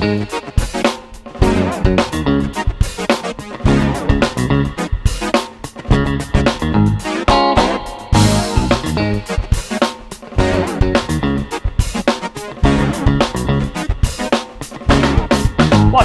[0.00, 0.08] Boa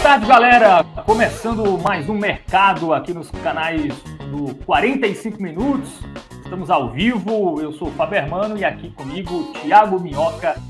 [0.02, 0.84] tarde, galera!
[1.06, 3.94] Começando mais um mercado aqui nos canais
[4.30, 6.02] do 45 Minutos.
[6.44, 10.62] Estamos ao vivo, eu sou o Fábio Hermano e aqui comigo Thiago Minhoca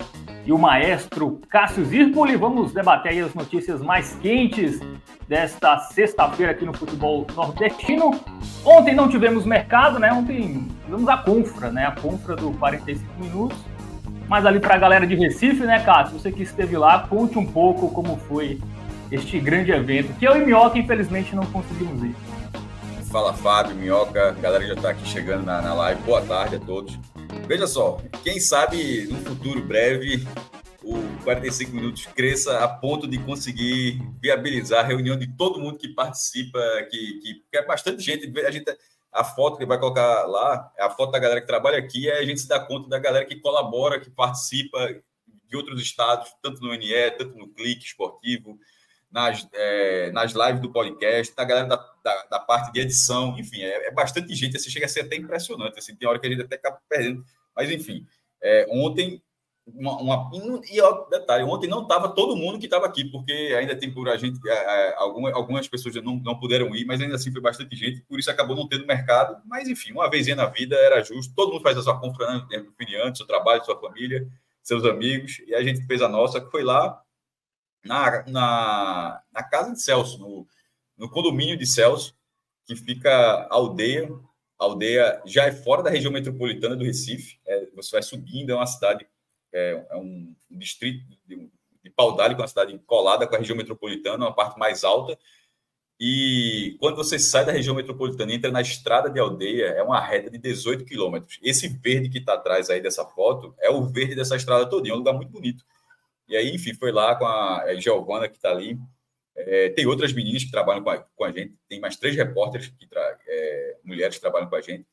[0.46, 2.36] e o maestro Cássio Zirpoli.
[2.36, 4.80] Vamos debater aí as notícias mais quentes
[5.28, 8.12] desta sexta-feira aqui no futebol nordestino.
[8.64, 10.14] Ontem não tivemos mercado, né?
[10.14, 11.88] Ontem tivemos a confra, né?
[11.88, 13.58] A confra do 45 Minutos.
[14.28, 16.20] Mas ali para a galera de Recife, né, Cássio?
[16.20, 18.60] Você que esteve lá, conte um pouco como foi
[19.12, 22.16] este grande evento, que eu e Minhoca, infelizmente, não conseguimos ir.
[23.12, 26.02] Fala Fábio, Minhoca, a galera já está aqui chegando na, na live.
[26.02, 27.00] Boa tarde a todos.
[27.48, 30.26] Veja só, quem sabe no futuro breve
[30.84, 35.90] o 45 minutos cresça a ponto de conseguir viabilizar a reunião de todo mundo que
[35.90, 38.40] participa, que, que, que é bastante gente.
[38.40, 38.66] A gente
[39.12, 42.22] a foto que vai colocar lá é a foto da galera que trabalha aqui, aí
[42.22, 44.94] a gente se dá conta da galera que colabora, que participa
[45.48, 48.60] de outros estados, tanto no NE, tanto no Clique Esportivo,
[49.16, 53.62] nas, é, nas lives do podcast, da galera da, da, da parte de edição, enfim,
[53.62, 56.30] é, é, bastante gente, assim, chega a ser até impressionante, assim, tem hora que a
[56.30, 57.24] gente até acaba perdendo,
[57.56, 58.06] mas enfim,
[58.44, 59.24] é, ontem,
[59.66, 60.30] uma, uma,
[60.70, 64.10] e ó, detalhe, ontem não estava todo mundo que estava aqui, porque ainda tem por
[64.10, 67.40] a gente, é, é, algumas, algumas pessoas não, não puderam ir, mas ainda assim foi
[67.40, 71.02] bastante gente, por isso acabou não tendo mercado, mas enfim, uma vez na vida era
[71.02, 72.66] justo, todo mundo faz a sua compra, né,
[73.16, 74.28] seu trabalho, sua família,
[74.62, 77.02] seus amigos, e a gente fez a nossa, que foi lá,
[77.86, 80.48] na, na, na casa de Celso, no,
[80.98, 82.16] no condomínio de Celso,
[82.66, 84.10] que fica aldeia.
[84.60, 87.40] A aldeia já é fora da região metropolitana do Recife.
[87.46, 89.08] É, você vai subindo, é uma cidade,
[89.54, 91.50] é, é um distrito de,
[91.84, 95.18] de Paudalho, é uma cidade colada com a região metropolitana, uma parte mais alta.
[96.00, 100.00] E quando você sai da região metropolitana e entra na estrada de aldeia, é uma
[100.00, 101.40] reta de 18 quilômetros.
[101.42, 104.94] Esse verde que está atrás aí dessa foto é o verde dessa estrada toda, é
[104.94, 105.64] um lugar muito bonito.
[106.28, 108.78] E aí, enfim, foi lá com a Giovana, que está ali.
[109.36, 112.70] É, tem outras meninas que trabalham com a, com a, gente, tem mais três repórteres,
[112.70, 112.88] que
[113.28, 114.86] é, mulheres que trabalham com a gente.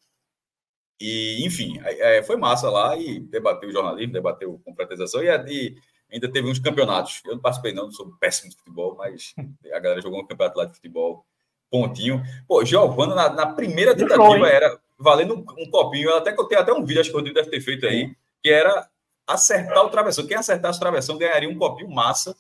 [1.01, 5.77] E, enfim, é, foi massa lá e debateu o jornalismo, debateu concretização e, e
[6.13, 7.23] ainda teve uns campeonatos.
[7.25, 9.35] Eu não participei, não, sou péssimo de futebol, mas
[9.73, 11.25] a galera jogou um campeonato lá de futebol,
[11.71, 12.23] pontinho.
[12.47, 16.15] Pô, Giovana, na, na primeira tentativa, era valendo um, um copinho.
[16.15, 18.89] Até tem até um vídeo, acho que o Rodrigo deve ter feito aí, que era
[19.27, 20.27] acertar o travessão.
[20.27, 22.37] Quem acertasse o travessão ganharia um copinho massa.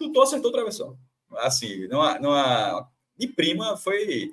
[0.00, 0.98] Chutou, acertou o travessão.
[1.38, 2.88] Assim, numa, numa...
[3.16, 4.30] de prima foi.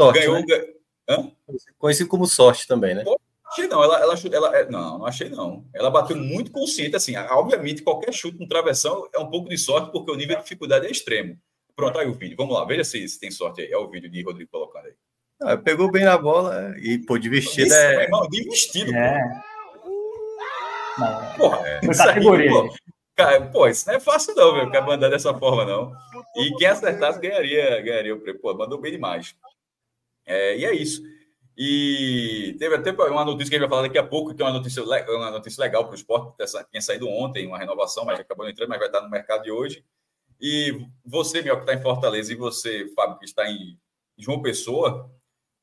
[0.00, 0.34] Sorte, ganhou.
[0.34, 0.74] Né?
[1.08, 1.32] Hã?
[1.78, 3.04] Conhecido como sorte também, né?
[3.04, 5.64] Pô, achei não, ela, ela, ela, é, não, não achei não.
[5.72, 9.92] Ela bateu muito consciente, assim, obviamente qualquer chute no travessão é um pouco de sorte,
[9.92, 11.38] porque o nível de dificuldade é extremo.
[11.74, 14.10] Pronto, aí o vídeo, vamos lá, veja se, se tem sorte aí, é o vídeo
[14.10, 14.94] de Rodrigo colocando aí.
[15.40, 18.04] Ah, pegou bem na bola e, pô, de vestido Isso, é...
[18.04, 19.18] Irmão, de vestido, é.
[19.18, 19.55] Pô.
[21.36, 21.80] Porra, é.
[21.80, 22.50] Categoria.
[22.50, 22.74] Aí, pô,
[23.14, 25.92] cara, pô, isso não é fácil não, meu, ficar mandando dessa forma, não.
[26.36, 28.40] E quem acertasse ganharia, ganharia o prêmio.
[28.40, 29.36] Pô, mandou bem demais.
[30.24, 31.02] É, e é isso.
[31.56, 34.44] E teve até uma notícia que a gente vai falar daqui a pouco, que é
[34.44, 36.34] uma notícia, uma notícia legal para o esporte,
[36.70, 39.50] tinha saído ontem, uma renovação, mas acabou não entrando, mas vai estar no mercado de
[39.50, 39.82] hoje.
[40.38, 43.78] E você, meu, que está em Fortaleza, e você, Fábio, que está em
[44.18, 45.10] João Pessoa,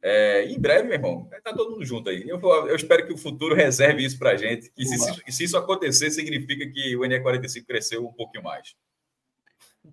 [0.05, 2.27] é, em breve, meu irmão, vai estar todo mundo junto aí.
[2.27, 2.37] Eu,
[2.67, 4.69] eu espero que o futuro reserve isso para a gente.
[4.77, 8.75] E se, se, se, isso acontecer, significa que o NE45 cresceu um pouquinho mais.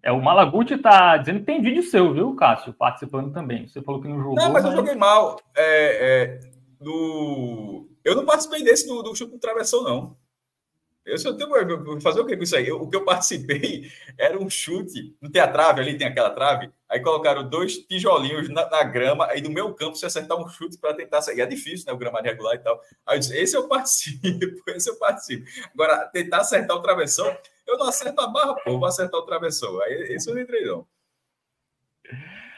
[0.03, 2.73] É, o Malaguti está dizendo que tem vídeo seu, viu, Cássio?
[2.73, 3.69] Participando também.
[3.69, 4.35] Você falou que não jogou.
[4.35, 4.73] Não, mas, mas...
[4.73, 5.41] eu joguei mal.
[5.57, 6.41] É, é,
[6.81, 7.89] do...
[8.05, 10.17] Eu não participei desse do, do chute do travessão, não.
[11.07, 12.67] Eu só tenho fazer o que com isso aí?
[12.67, 15.17] Eu, o que eu participei era um chute.
[15.21, 16.69] Não tem a trave ali, tem aquela trave.
[16.91, 19.27] Aí colocaram dois tijolinhos na, na grama.
[19.29, 21.41] Aí no meu campo, você acertar um chute para tentar sair.
[21.41, 21.93] É difícil, né?
[21.93, 22.81] O gramado regular e tal.
[23.07, 24.25] Aí eu disse: esse eu participo,
[24.75, 25.47] esse eu participo.
[25.73, 27.33] Agora, tentar acertar o travessão,
[27.65, 29.81] eu não acerto a barra, pô, vou acertar o travessão.
[29.83, 30.85] Aí esse eu não entrei, não.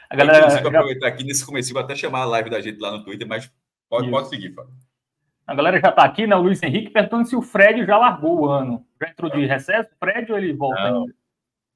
[0.09, 0.61] A galera.
[0.61, 3.27] Eu aproveitar aqui nesse começo, vou até chamar a live da gente lá no Twitter,
[3.27, 3.51] mas
[3.87, 4.73] pode, pode seguir, Fábio.
[5.45, 6.35] A galera já está aqui, né?
[6.35, 8.83] O Luiz Henrique perguntando se o Fred já largou o ano.
[8.99, 11.13] Já entrou de recesso, Fred, ou ele volta Não, ainda?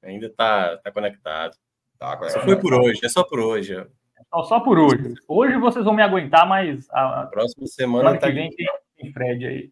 [0.02, 1.56] ainda está tá conectado.
[1.98, 3.74] Tá, agora- Só foi por hoje, é só por hoje.
[4.30, 5.14] Só, só por hoje.
[5.26, 8.66] Hoje vocês vão me aguentar, mas a, a Próxima semana semana tá que vem tem,
[8.96, 9.70] tem Fred aí.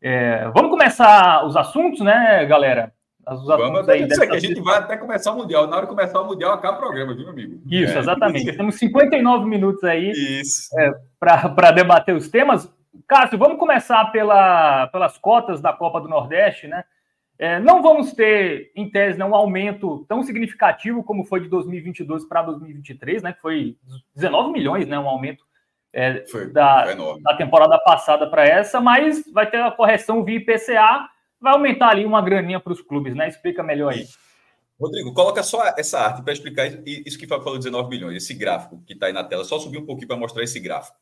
[0.00, 2.92] É, vamos começar os assuntos, né, galera?
[3.28, 4.32] Os Vamos aí isso aqui.
[4.32, 5.68] A dessa- gente vai até começar o Mundial.
[5.68, 7.60] Na hora de começar o Mundial, acaba o programa, viu, amigo?
[7.70, 8.00] Isso, É.
[8.00, 8.50] exatamente.
[8.56, 10.68] Temos 59 minutos aí Isso.
[11.20, 12.68] para debater os temas.
[13.06, 16.82] Cássio, vamos começar pela, pelas cotas da Copa do Nordeste, né?
[17.42, 22.24] É, não vamos ter, em tese, né, um aumento tão significativo como foi de 2022
[22.24, 23.32] para 2023, né?
[23.32, 23.76] Que foi
[24.14, 24.96] 19 milhões, né?
[24.96, 25.44] Um aumento
[25.92, 30.36] é, Foi, da, foi da temporada passada para essa, mas vai ter a correção via
[30.36, 31.08] IPCA,
[31.40, 33.26] vai aumentar ali uma graninha para os clubes, né?
[33.26, 34.06] Explica melhor aí.
[34.80, 38.34] Rodrigo, coloca só essa arte para explicar isso- que o Fábio falou 19 milhões, esse
[38.34, 39.42] gráfico que está aí na tela.
[39.42, 40.96] Só subir um pouquinho para mostrar esse gráfico.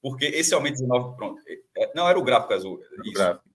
[0.00, 1.16] Porque esse aumento de 19.
[1.18, 1.38] Pronto.
[1.76, 2.80] É, Não, era o gráfico azul.
[3.04, 3.12] Isso.
[3.12, 3.51] gráfico.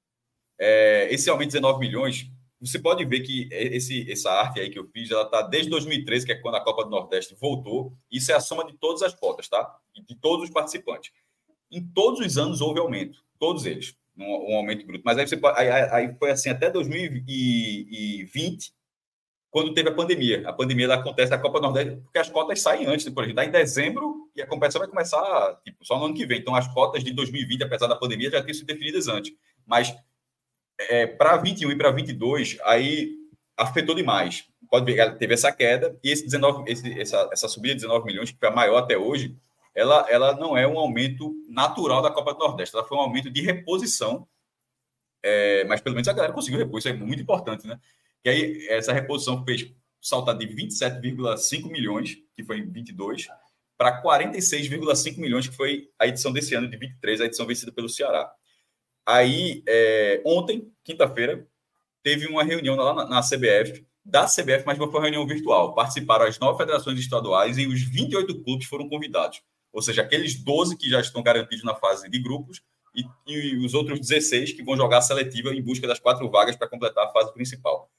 [0.60, 4.80] É, esse aumento de 19 milhões, você pode ver que esse, essa arte aí que
[4.80, 7.94] eu fiz, ela está desde 2013, que é quando a Copa do Nordeste voltou.
[8.12, 9.78] Isso é a soma de todas as cotas, tá?
[10.08, 11.12] De todos os participantes.
[11.72, 15.04] Em todos os anos houve aumento, todos eles, um, um aumento bruto.
[15.06, 18.72] Mas aí, você, aí, aí- foi assim até 2020,
[19.52, 20.48] quando teve a pandemia.
[20.48, 23.52] A pandemia acontece na Copa do Nordeste, porque as cotas saem antes, por exemplo, em
[23.52, 26.40] dezembro e a competição vai começar tipo, só no ano que vem.
[26.40, 29.34] Então, as cotas de 2020, apesar da pandemia, já tinham sido definidas antes.
[29.66, 29.94] Mas
[30.80, 33.16] é, para 21 e para 22, aí
[33.56, 34.46] afetou demais.
[34.70, 38.32] Pode ver, teve essa queda e esse 19, esse, essa, essa subida de 19 milhões,
[38.32, 39.36] que foi a maior até hoje,
[39.74, 43.30] ela, ela não é um aumento natural da Copa do Nordeste, ela foi um aumento
[43.30, 44.28] de reposição,
[45.24, 47.80] é, mas pelo menos a galera conseguiu repor, isso é muito importante, né?
[48.24, 49.72] Que aí essa reposição fez
[50.02, 53.28] saltar de 27,5 milhões, que foi em 22,
[53.78, 57.88] para 46,5 milhões, que foi a edição desse ano de 23, a edição vencida pelo
[57.88, 58.34] Ceará.
[59.08, 61.48] Aí, é, ontem, quinta-feira,
[62.04, 65.74] teve uma reunião lá na, na CBF, da CBF, mas foi uma reunião virtual.
[65.74, 69.42] Participaram as nove federações estaduais e os 28 clubes foram convidados.
[69.72, 72.62] Ou seja, aqueles 12 que já estão garantidos na fase de grupos
[72.94, 76.58] e, e os outros 16 que vão jogar a seletiva em busca das quatro vagas
[76.58, 77.90] para completar a fase principal.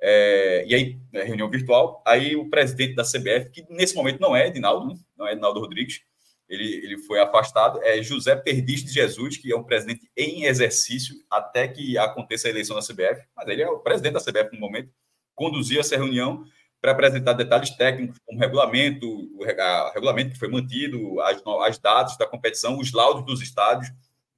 [0.00, 4.36] É, e aí, é, reunião virtual, aí o presidente da CBF, que nesse momento não
[4.36, 5.00] é Edinaldo, né?
[5.16, 6.02] não é Edinaldo Rodrigues,
[6.48, 11.14] ele, ele foi afastado, é José Perdiz de Jesus, que é um presidente em exercício
[11.30, 14.60] até que aconteça a eleição da CBF, mas ele é o presidente da CBF no
[14.60, 14.90] momento,
[15.34, 16.44] conduziu essa reunião
[16.80, 19.44] para apresentar detalhes técnicos, como regulamento, o
[19.92, 23.90] regulamento que foi mantido, as, as datas da competição, os laudos dos estádios,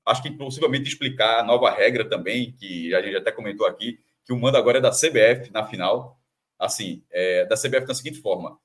[0.04, 4.32] acho que possivelmente explicar a nova regra também, que a gente até comentou aqui, que
[4.32, 6.18] o mando agora é da CBF na final,
[6.58, 8.58] assim, é, da CBF da seguinte forma,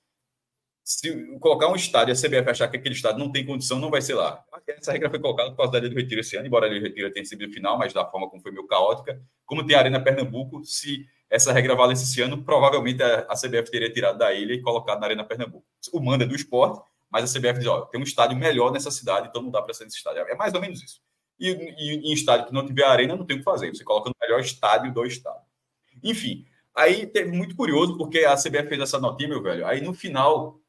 [0.85, 3.89] se colocar um estádio e a CBF achar que aquele estádio não tem condição, não
[3.89, 4.45] vai ser lá.
[4.67, 6.79] Essa regra foi colocada por causa da Ilha do Retiro esse ano, embora a Ilha
[6.79, 9.19] do Retiro tenha sido final, mas da forma como foi meio caótica.
[9.47, 13.91] Como tem a Arena Pernambuco, se essa regra valesse esse ano, provavelmente a, CBF teria
[13.91, 15.65] tirado da ilha e colocado na Arena Pernambuco.
[15.91, 16.79] O manda é do esporte,
[17.09, 19.73] mas a CBF diz, ó, tem um estádio melhor nessa cidade, então não dá para
[19.73, 20.21] ser nesse estádio.
[20.21, 21.01] É mais ou menos isso.
[21.39, 23.73] E, e em estádio que não tiver arena, não tem o que fazer.
[23.75, 25.43] Você coloca no melhor estádio do estado.
[26.03, 26.45] Enfim,
[26.75, 29.65] aí teve muito curioso, porque a CBF fez essa notinha, meu velho.
[29.65, 30.59] Aí no final,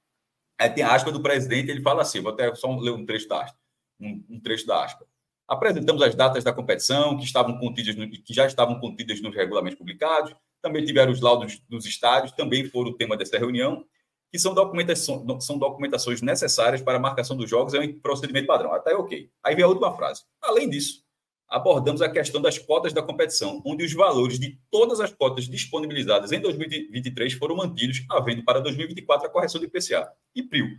[0.58, 3.28] aí tem a aspa do presidente, ele fala assim: vou até só ler um trecho
[3.28, 3.58] da aspa.
[4.00, 5.06] Um, um trecho da aspa.
[5.48, 9.78] Apresentamos as datas da competição, que, estavam contidas no, que já estavam contidas nos regulamentos
[9.78, 13.84] publicados, também tiveram os laudos dos estádios, também foram o tema dessa reunião,
[14.30, 18.72] que são, documentação, são documentações necessárias para a marcação dos jogos, é um procedimento padrão.
[18.72, 19.30] Até ok.
[19.42, 20.24] Aí vem a última frase.
[20.42, 21.05] Além disso,
[21.48, 26.32] abordamos a questão das cotas da competição, onde os valores de todas as cotas disponibilizadas
[26.32, 30.10] em 2023 foram mantidos, havendo para 2024 a correção do IPCA.
[30.34, 30.78] E PRIO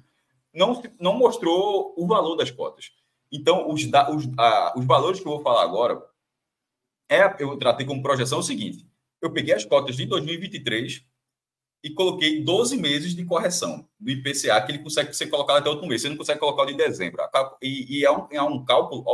[0.54, 2.92] não, não mostrou o valor das cotas.
[3.32, 6.02] Então, os, da, os, a, os valores que eu vou falar agora,
[7.10, 8.86] é, eu tratei como projeção o seguinte:
[9.22, 11.06] eu peguei as cotas de 2023
[11.84, 15.88] e coloquei 12 meses de correção do IPCA, que ele consegue ser colocado até outro
[15.88, 16.02] mês.
[16.02, 17.22] Você não consegue colocar o de dezembro.
[17.62, 19.06] E, e é, um, é, um, cálculo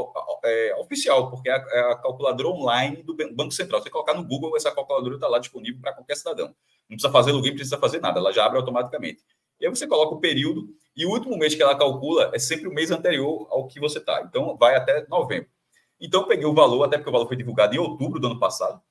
[0.43, 3.82] é, oficial, porque é a, é a, calculadora online do Banco Central.
[3.82, 6.48] Você colocar no Google, essa calculadora está lá disponível para qualquer cidadão.
[6.89, 9.22] Não precisa fazer login, não precisa fazer nada, ela já abre automaticamente.
[9.60, 12.67] E aí você coloca o período, e o último mês que ela calcula é sempre
[12.67, 14.22] o mês anterior ao que você está.
[14.22, 15.50] Então, vai até novembro.
[16.00, 18.39] Então, eu peguei o valor, até porque o valor foi divulgado em outubro do ano
[18.39, 18.82] passado,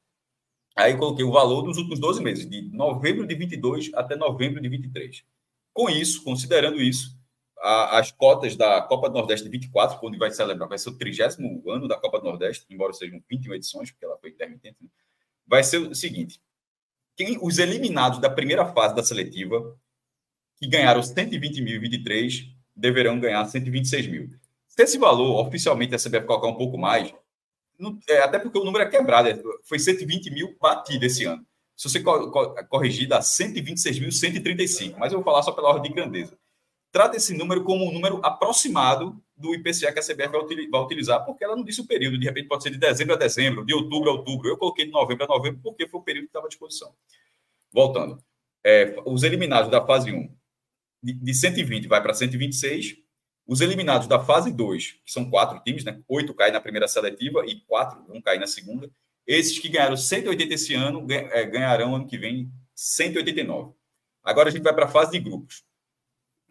[0.76, 4.61] Aí eu coloquei o valor dos últimos 12 meses, de novembro de 22 até novembro
[4.61, 5.25] de 23.
[5.73, 7.17] Com isso, considerando isso,
[7.59, 10.99] a, as cotas da Copa do Nordeste de 24, onde vai celebrar, vai ser o
[10.99, 11.37] 30
[11.69, 14.88] ano da Copa do Nordeste, embora sejam 21 edições, porque ela foi intermitente, né?
[15.47, 16.41] vai ser o seguinte:
[17.17, 19.79] quem, os eliminados da primeira fase da seletiva,
[20.57, 24.31] que ganharam 120 mil e 23, deverão ganhar 126 mil.
[24.67, 27.14] Se esse valor, oficialmente, a CBF colocar um pouco mais,
[28.09, 31.45] é, até porque o número é quebrado, é, foi 120 mil batido esse ano.
[31.77, 32.03] Se você
[32.69, 36.39] corrigir, dá 126.135, mas eu vou falar só pela ordem de grandeza.
[36.93, 40.29] Trata esse número como um número aproximado do IPCA que a CBF
[40.71, 43.19] vai utilizar, porque ela não disse o período, de repente pode ser de dezembro a
[43.19, 44.49] dezembro, de outubro a outubro.
[44.49, 46.95] Eu coloquei de novembro a novembro porque foi o período que estava à disposição.
[47.73, 48.23] Voltando,
[48.65, 50.29] é, os eliminados da fase 1,
[51.03, 52.97] de, de 120 vai para 126,
[53.47, 56.01] os eliminados da fase 2, que são quatro times, né?
[56.09, 58.91] Oito caem na primeira seletiva e quatro vão cair na segunda.
[59.27, 63.73] Esses que ganharam 180 esse ano é, ganharão ano que vem 189.
[64.23, 65.65] Agora a gente vai para a fase de grupos,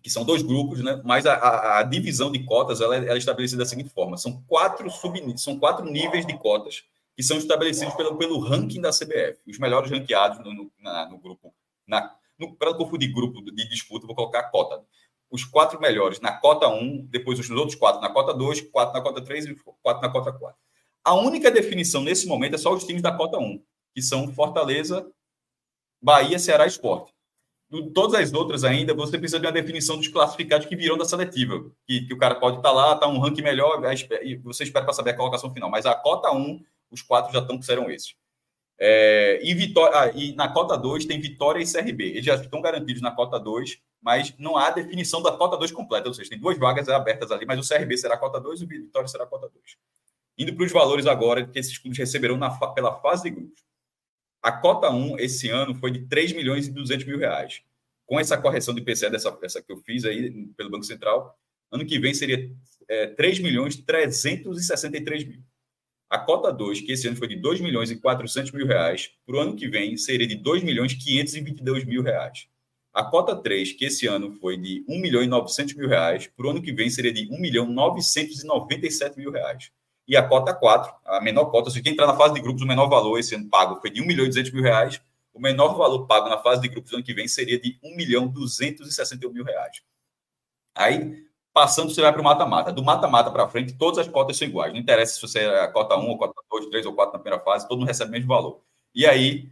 [0.02, 1.02] que são dois grupos, né?
[1.06, 4.18] Mas a, a, a divisão de cotas ela é, ela é, estabelecida da seguinte forma:
[4.18, 6.84] são quatro sub, são quatro níveis de cotas
[7.16, 9.40] que são estabelecidos pelo, pelo ranking da CBF.
[9.48, 11.54] Os melhores ranqueados no, no, na, no grupo,
[11.86, 14.84] na, no, para confundir grupo de disputa, vou colocar a cota
[15.32, 19.02] os quatro melhores na cota 1, depois os outros quatro na cota 2, quatro na
[19.02, 20.58] cota 3 e quatro na cota 4.
[21.04, 23.64] A única definição nesse momento é só os times da cota 1,
[23.96, 25.10] que são Fortaleza,
[26.02, 27.14] Bahia, Ceará e Esporte.
[27.94, 31.72] Todas as outras ainda, você precisa de uma definição dos classificados que virão da seletiva.
[31.88, 33.82] Que, que o cara pode estar lá, está um ranking melhor,
[34.22, 35.70] e você espera para saber a colocação final.
[35.70, 36.62] Mas a cota 1,
[36.92, 38.14] os quatro já estão que serão esses.
[38.78, 42.04] É, e, Vitória, ah, e na cota 2 tem Vitória e CRB.
[42.10, 46.08] Eles já estão garantidos na cota 2 mas não há definição da cota 2 completa,
[46.08, 48.68] ou seja, tem duas vagas abertas ali, mas o CRB será cota 2 e o
[48.68, 49.78] Vitória será cota 2.
[50.38, 53.64] Indo para os valores agora que esses clubes receberão na, pela fase de grupos.
[54.42, 57.62] A cota 1 esse ano foi de 3 milhões e 200 mil reais.
[58.08, 61.38] Com essa correção de IPCA dessa, essa que eu fiz aí pelo Banco Central,
[61.72, 62.52] ano que vem seria
[62.88, 65.44] é, 3 milhões e 363 mil.
[66.10, 69.36] A cota 2, que esse ano foi de 2 milhões e 400 mil reais, para
[69.36, 72.50] o ano que vem seria de 2 milhões e 522 mil reais.
[72.94, 76.46] A cota 3, que esse ano foi de 1 milhão e 900 mil reais, para
[76.46, 79.72] o ano que vem seria de 1 milhão e 997 mil reais.
[80.08, 82.68] E a cota 4, a menor cota, se quem entrar na fase de grupos, o
[82.68, 85.02] menor valor esse ano pago foi de 1 milhão e 200 mil reais,
[85.34, 87.96] o menor valor pago na fase de grupos do ano que vem seria de 1
[87.96, 89.82] milhão e 261 mil reais.
[90.76, 92.74] Aí, passando, você vai para o mata-mata.
[92.74, 94.74] Do mata-mata para frente, todas as cotas são iguais.
[94.74, 97.20] Não interessa se você é a cota 1, ou cota 2, 3 ou 4 na
[97.20, 98.62] primeira fase, todo mundo recebe o mesmo valor.
[98.94, 99.50] E aí,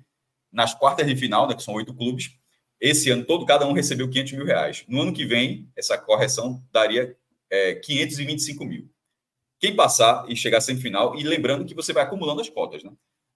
[0.51, 2.31] nas quartas de final, né, que são oito clubes,
[2.79, 4.86] esse ano todo, cada um recebeu 500 mil reais.
[4.88, 7.15] No ano que vem, essa correção daria
[7.50, 8.89] é, 525 mil.
[9.59, 12.91] Quem passar e chegar à semifinal, e lembrando que você vai acumulando as cotas, né?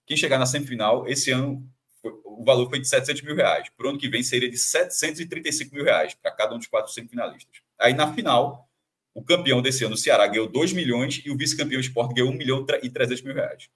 [0.06, 1.68] Quem chegar na semifinal, esse ano
[2.26, 3.70] o valor foi de 700 mil reais.
[3.76, 6.92] Para o ano que vem seria de 735 mil reais para cada um dos quatro
[6.92, 7.62] semifinalistas.
[7.80, 8.68] Aí na final,
[9.14, 12.34] o campeão desse ano, o Ceará, ganhou 2 milhões e o vice-campeão Esporte ganhou 1
[12.34, 13.70] milhão e 300 mil reais.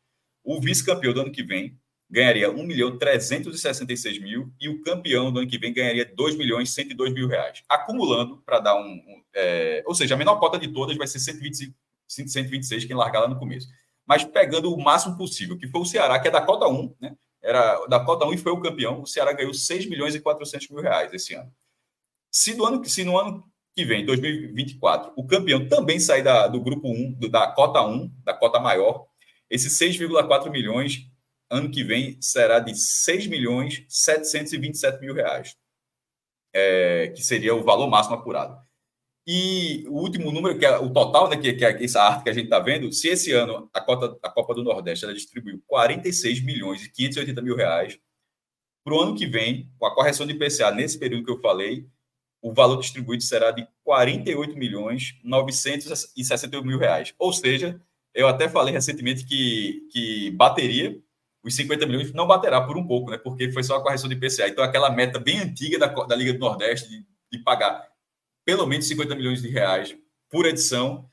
[0.44, 1.78] O vice-campeão do ano que vem
[2.10, 6.74] ganharia 1 milhão 366 mil e o campeão do ano que vem ganharia 2 milhões
[6.74, 7.64] 102 mil reais.
[7.68, 8.94] Acumulando para dar um.
[8.94, 11.76] um é, ou seja, a menor cota de todas vai ser 125,
[12.08, 13.68] 126, quem largar lá no começo.
[14.06, 17.16] Mas pegando o máximo possível, que foi o Ceará, que é da cota 1, né?
[17.42, 19.02] Era da cota 1 e foi o campeão.
[19.02, 21.52] O Ceará ganhou 6 milhões e 400 mil reais esse ano.
[22.32, 23.44] Se, do ano, se no ano
[23.76, 28.34] que vem, 2024, o campeão também sair da, do grupo 1, da cota 1, da
[28.34, 29.06] cota maior,
[29.50, 31.08] esses 6,4 milhões
[31.50, 35.56] ano que vem será de 6 milhões 727 mil reais,
[36.54, 38.58] é, que seria o valor máximo apurado.
[39.26, 42.30] E o último número, que é o total, né, que, que é essa arte que
[42.30, 45.62] a gente está vendo, se esse ano a, Copa, a Copa do Nordeste ela distribuiu
[45.68, 48.00] 46 milhões e 580 mil reais,
[48.86, 51.86] para o ano que vem, com a correção de IPCA nesse período que eu falei,
[52.42, 57.14] o valor distribuído será de 48 milhões 961 mil reais.
[57.20, 57.82] Ou seja,
[58.14, 60.98] eu até falei recentemente que, que bateria
[61.48, 63.18] os 50 milhões não baterá por um pouco, né?
[63.18, 64.48] Porque foi só a correção de IPCA.
[64.48, 67.88] Então, aquela meta bem antiga da, da Liga do Nordeste de, de pagar
[68.46, 69.98] pelo menos 50 milhões de reais
[70.30, 71.10] por edição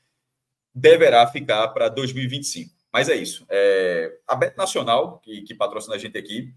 [0.73, 2.73] deverá ficar para 2025.
[2.91, 3.45] Mas é isso.
[3.49, 6.53] É, a Bet Nacional, que, que, patrocina a gente aqui,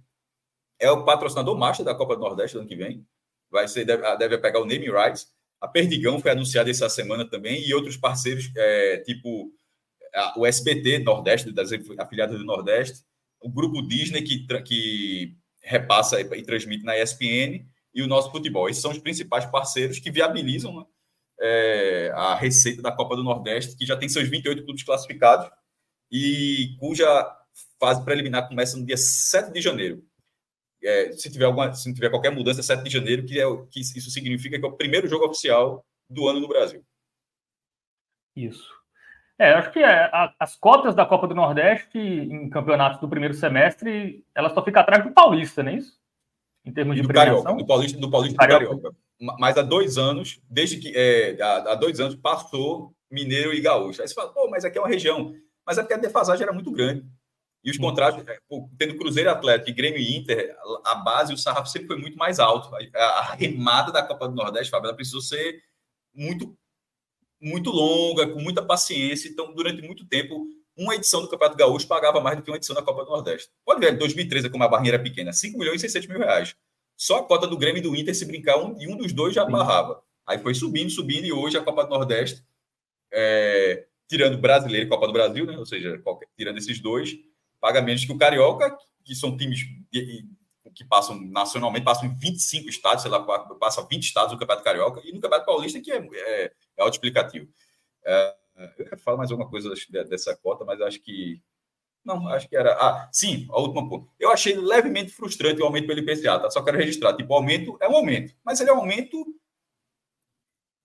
[0.79, 3.07] é o patrocinador master da Copa do Nordeste do ano que vem.
[3.51, 5.27] Vai ser, deve, deve pegar o naming rights.
[5.61, 9.53] A Perdigão foi anunciada essa semana também e outros parceiros, é, tipo
[10.15, 13.03] a, o SBT Nordeste, das afiliadas do Nordeste,
[13.41, 18.69] o grupo Disney que, que repassa e transmite na ESPN e o nosso futebol.
[18.69, 20.85] Esses são os principais parceiros que viabilizam né,
[21.41, 25.51] é, a receita da Copa do Nordeste, que já tem seus 28 clubes classificados
[26.11, 27.07] e cuja
[27.79, 30.05] fase preliminar começa no dia 7 de janeiro.
[30.83, 33.81] É, se, tiver alguma, se tiver qualquer mudança, é 7 de janeiro, que, é, que
[33.81, 36.85] isso significa que é o primeiro jogo oficial do ano no Brasil.
[38.37, 38.78] Isso.
[39.39, 43.35] É, acho que é, a, as cotas da Copa do Nordeste em campeonatos do primeiro
[43.35, 45.97] semestre, elas só ficam atrás do Paulista, não é isso?
[46.65, 47.43] Em termos de do premiação.
[47.43, 48.65] Carioca, do Paulista, do Paulista do Carioca.
[48.65, 48.97] Carioca.
[49.39, 54.03] Mas há dois anos, desde que é, há, há, dois anos passou Mineiro e Gaúcho.
[54.03, 55.35] Aí você fala, pô, mas aqui é uma região.
[55.65, 57.05] mas é porque a defasagem era muito grande.
[57.65, 57.83] E os hum.
[57.83, 58.39] contratos, é,
[58.77, 62.39] tendo Cruzeiro Atlético e Grêmio e Inter, a base, o sarrafo sempre foi muito mais
[62.39, 62.71] alto.
[62.95, 65.63] A, remada da Copa do Nordeste, Fábio, ela precisou ser
[66.15, 66.57] muito,
[67.41, 69.29] muito longa, com muita paciência.
[69.29, 72.75] Então, durante muito tempo, uma edição do Campeonato Gaúcho pagava mais do que uma edição
[72.75, 73.51] da Copa do Nordeste.
[73.65, 76.55] Pode ver, em 2013, como a barreira era pequena, 5 milhões e 600 mil reais.
[76.97, 79.35] Só a cota do Grêmio e do Inter, se brincar, um, e um dos dois
[79.35, 80.03] já barrava.
[80.27, 82.45] Aí foi subindo, subindo, e hoje a Copa do Nordeste,
[83.13, 85.57] é, tirando brasileiro e Copa do Brasil, né?
[85.57, 87.17] ou seja, qualquer, tirando esses dois,
[87.61, 89.61] paga menos que o Carioca, que são times
[90.75, 95.01] que passam nacionalmente, passam em 25 estados, sei lá, passa 20 estados no Campeonato Carioca,
[95.05, 97.49] e no Campeonato Paulista, que é, é, é autoexplicativo.
[98.05, 98.37] É,
[98.79, 99.73] eu ia falar mais alguma coisa
[100.09, 101.43] dessa cota, mas acho que.
[102.05, 102.73] Não, acho que era.
[102.75, 104.09] Ah, sim, a última ponto.
[104.19, 106.51] Eu achei levemente frustrante o aumento pelo IPCA, tá?
[106.51, 107.15] Só quero registrar.
[107.15, 109.25] Tipo, o aumento é um aumento, mas ele é um aumento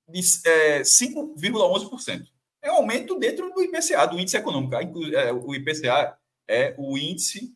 [0.10, 2.28] de é, 5,11%.
[2.62, 4.76] É um aumento dentro do IPCA, do índice econômico.
[5.16, 7.54] É, o IPCA é o índice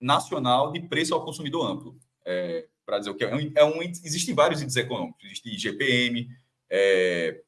[0.00, 1.98] nacional de preço ao consumidor amplo.
[2.24, 6.28] É, Para dizer o que é um, é um existem vários índices econômicos, existe IGPM,
[6.70, 7.42] é,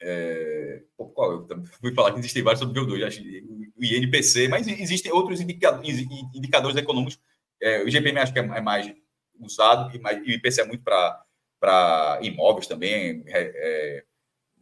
[0.00, 3.44] é, qual eu fui falar que existem vários sobre o VO2,
[3.76, 5.98] o INPC, mas existem outros indicadores,
[6.34, 7.18] indicadores econômicos.
[7.60, 8.92] É, o IGPM acho que é, mais
[9.40, 14.04] usado, e o IPC é muito para imóveis também, é,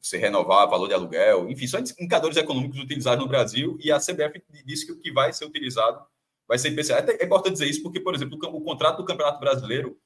[0.00, 4.42] você renovar valor de aluguel, enfim, são indicadores econômicos utilizados no Brasil e a CBF
[4.64, 6.00] disse que o que vai ser utilizado
[6.46, 7.04] vai ser IPCA.
[7.20, 9.98] É importante dizer isso porque, por exemplo, o, contrato do Campeonato Brasileiro,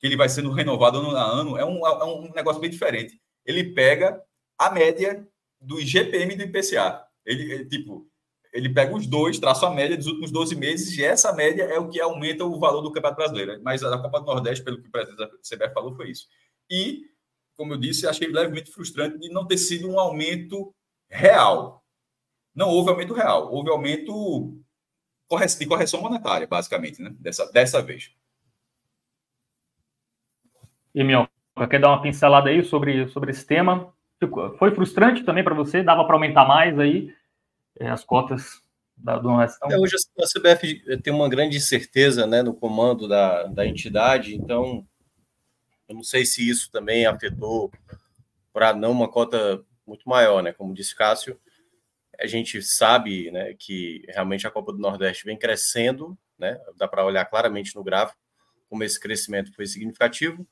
[0.00, 3.20] que ele vai sendo renovado ano a ano, é um, é um negócio bem diferente.
[3.46, 4.20] Ele pega
[4.58, 5.26] a média
[5.60, 7.04] do IGPM e do IPCA.
[7.24, 8.08] Ele, ele, tipo,
[8.52, 11.78] ele pega os dois, traça a média dos últimos 12 meses, e essa média é
[11.78, 13.60] o que aumenta o valor do Campeonato Brasileiro.
[13.62, 16.28] Mas a Copa do Nordeste, pelo que o presidente da CBF falou, foi isso.
[16.70, 17.02] E
[17.56, 20.74] como eu disse, achei levemente frustrante de não ter sido um aumento
[21.08, 21.84] real.
[22.54, 24.60] Não houve aumento real, houve aumento
[25.58, 27.14] de correção monetária, basicamente, né?
[27.18, 28.12] dessa, dessa vez.
[30.94, 31.30] E, Minhoca,
[31.68, 33.93] quer dar uma pincelada aí sobre, sobre esse tema?
[34.58, 35.82] Foi frustrante também para você?
[35.82, 37.12] Dava para aumentar mais aí
[37.78, 38.62] é, as cotas
[38.96, 39.70] da, do Nordestão?
[39.70, 44.86] É, hoje a CBF tem uma grande incerteza né, no comando da, da entidade, então
[45.88, 47.70] eu não sei se isso também afetou
[48.52, 50.52] para não uma cota muito maior, né?
[50.52, 51.38] Como disse Cássio,
[52.18, 56.58] a gente sabe, né, que realmente a Copa do Nordeste vem crescendo, né?
[56.76, 58.18] Dá para olhar claramente no gráfico
[58.68, 60.46] como esse crescimento foi significativo,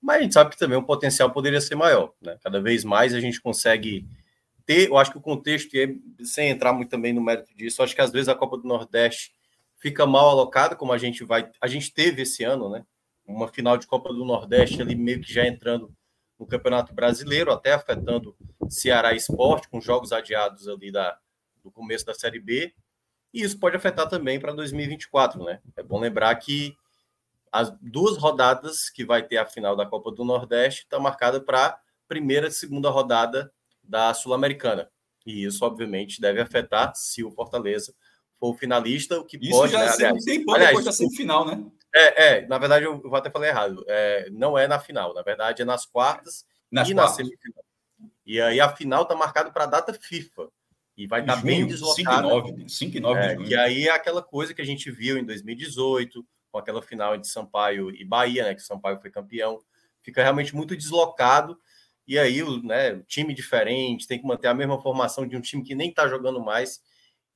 [0.00, 2.38] mas a gente sabe que também o potencial poderia ser maior, né?
[2.42, 4.06] Cada vez mais a gente consegue
[4.64, 7.94] ter, eu acho que o contexto, e sem entrar muito também no mérito disso, acho
[7.94, 9.32] que às vezes a Copa do Nordeste
[9.76, 12.84] fica mal alocada, como a gente vai, a gente teve esse ano, né?
[13.28, 15.94] uma final de Copa do Nordeste ali meio que já entrando
[16.38, 18.34] no Campeonato Brasileiro, até afetando
[18.70, 21.18] Ceará Esporte, com jogos adiados ali da,
[21.62, 22.72] do começo da Série B.
[23.34, 25.60] E isso pode afetar também para 2024, né?
[25.76, 26.74] É bom lembrar que
[27.52, 31.78] as duas rodadas que vai ter a final da Copa do Nordeste estão marcadas para
[32.06, 34.90] primeira e segunda rodada da Sul-Americana.
[35.26, 37.94] E isso, obviamente, deve afetar se o Fortaleza
[38.38, 39.72] for o finalista, o que isso pode.
[39.72, 41.64] Já né, é aliás, tem pouco depois da semifinal, né?
[41.94, 43.84] É, é, na verdade, eu vou até falar errado.
[43.88, 47.18] É, não é na final, na verdade, é nas quartas nas e quartas.
[47.18, 47.64] na semifinal.
[48.24, 50.48] E aí a final está marcada para a data FIFA.
[50.96, 52.28] E vai estar tá bem deslocada.
[52.66, 56.26] 5 e 9 é, E aí é aquela coisa que a gente viu em 2018,
[56.58, 58.54] com aquela final entre Sampaio e Bahia, né?
[58.54, 59.60] Que o Sampaio foi campeão.
[60.02, 61.58] Fica realmente muito deslocado.
[62.06, 65.62] E aí, o né, time diferente, tem que manter a mesma formação de um time
[65.62, 66.82] que nem está jogando mais.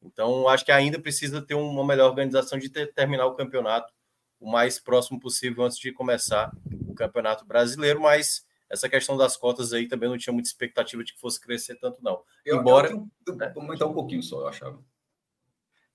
[0.02, 3.92] Então, acho que ainda precisa ter uma melhor organização de ter, terminar o campeonato
[4.40, 6.52] o mais próximo possível antes de começar
[6.88, 11.12] o Campeonato Brasileiro, mas essa questão das cotas aí também não tinha muita expectativa de
[11.12, 12.22] que fosse crescer tanto, não.
[12.44, 12.90] Eu, Embora.
[12.90, 13.50] Eu, eu, né?
[13.50, 14.82] comentar um pouquinho só, eu achava.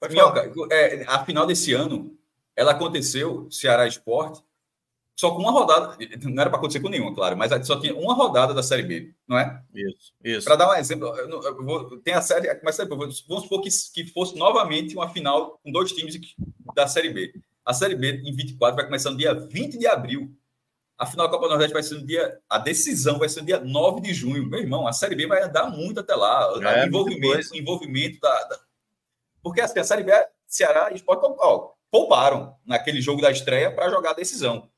[0.09, 2.15] Minhoca, é, a final desse ano,
[2.57, 4.43] ela aconteceu, Ceará Esporte,
[5.15, 8.13] só com uma rodada, não era para acontecer com nenhuma, claro, mas só tinha uma
[8.13, 9.63] rodada da Série B, não é?
[9.73, 10.45] Isso, isso.
[10.45, 14.37] Para dar um exemplo, eu vou, tem a série, mas vamos supor que, que fosse
[14.37, 16.19] novamente uma final com dois times
[16.75, 17.33] da Série B.
[17.65, 20.31] A Série B em 24 vai começar no dia 20 de abril.
[20.97, 22.39] A final da Copa do Nordeste vai ser no dia.
[22.49, 24.47] A decisão vai ser no dia 9 de junho.
[24.47, 26.43] Meu irmão, a Série B vai andar muito até lá.
[26.61, 28.59] É, o envolvimento, envolvimento da, da,
[29.43, 30.11] Porque assim, a Série B,
[30.47, 34.69] Ceará e Sport ó, pouparam naquele jogo da estreia para jogar a decisão.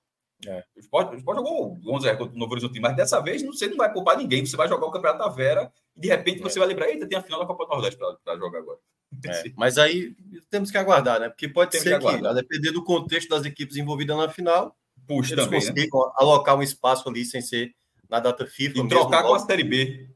[0.45, 0.63] É.
[0.75, 3.77] O Sport, o Sport jogou 11 contra o Novo Horizonte, mas dessa vez você não
[3.77, 4.45] vai poupar ninguém.
[4.45, 6.43] Você vai jogar o Campeonato da Vera e de repente é.
[6.43, 8.79] você vai lembrar: eita, tem a final da Copa do Nordeste para jogar agora.
[9.25, 10.15] É, mas aí
[10.49, 11.29] temos que aguardar, né?
[11.29, 14.75] Porque pode temos ser que, que, a depender do contexto das equipes envolvidas na final,
[15.05, 15.89] Puxa, eles também, né?
[16.15, 17.73] alocar um espaço ali sem ser
[18.09, 18.79] na data FIFA.
[18.79, 20.09] E trocar com a Série B.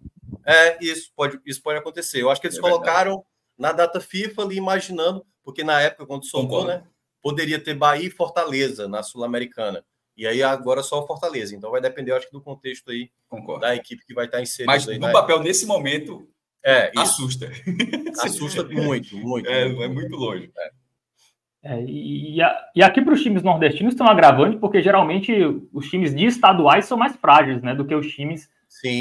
[0.46, 2.22] É, isso pode, isso pode acontecer.
[2.22, 3.26] Eu acho que eles é colocaram
[3.58, 6.84] na data FIFA ali imaginando, porque na época quando soltou, né,
[7.22, 9.84] poderia ter Bahia e Fortaleza na Sul-Americana.
[10.16, 11.56] E aí agora só o Fortaleza.
[11.56, 13.62] Então vai depender, eu acho que do contexto aí Concordo.
[13.62, 14.72] da equipe que vai estar inserida.
[14.72, 16.28] Mas aí, no papel, nesse momento,
[16.64, 17.50] é, assusta.
[18.24, 19.50] assusta muito, muito.
[19.50, 19.84] É, muito.
[19.84, 20.52] é muito longe.
[21.64, 25.32] É, e, e a- e aqui para os times nordestinos estão agravando, porque geralmente
[25.72, 28.50] os times de estaduais são mais frágeis né, do que os times.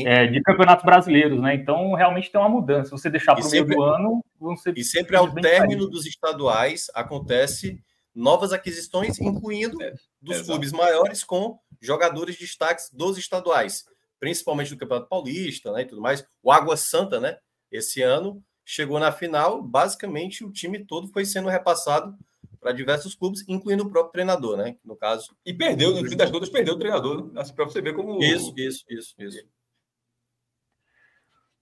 [0.06, 1.54] É, de campeonatos brasileiros, né?
[1.54, 2.84] Então realmente tem uma mudança.
[2.84, 4.24] Se você deixar para o meio do ano,
[4.56, 7.82] ser E sempre ao término dos estaduais acontece
[8.14, 10.50] novas aquisições, incluindo É, dos exato.
[10.50, 13.84] clubes maiores com jogadores de destaques dos estaduais,
[14.20, 16.24] principalmente do Campeonato Paulista, né, e tudo mais.
[16.42, 17.38] O Água Santa, né,
[17.70, 22.14] esse ano chegou na final, basicamente o time todo foi sendo repassado
[22.60, 25.34] para diversos clubes, incluindo o próprio treinador, né, no caso.
[25.44, 27.32] E perdeu, no fim das contas, perdeu o treinador.
[27.32, 27.40] Né?
[27.40, 28.22] Assim, para você ver como.
[28.22, 29.42] Isso, isso, isso, isso.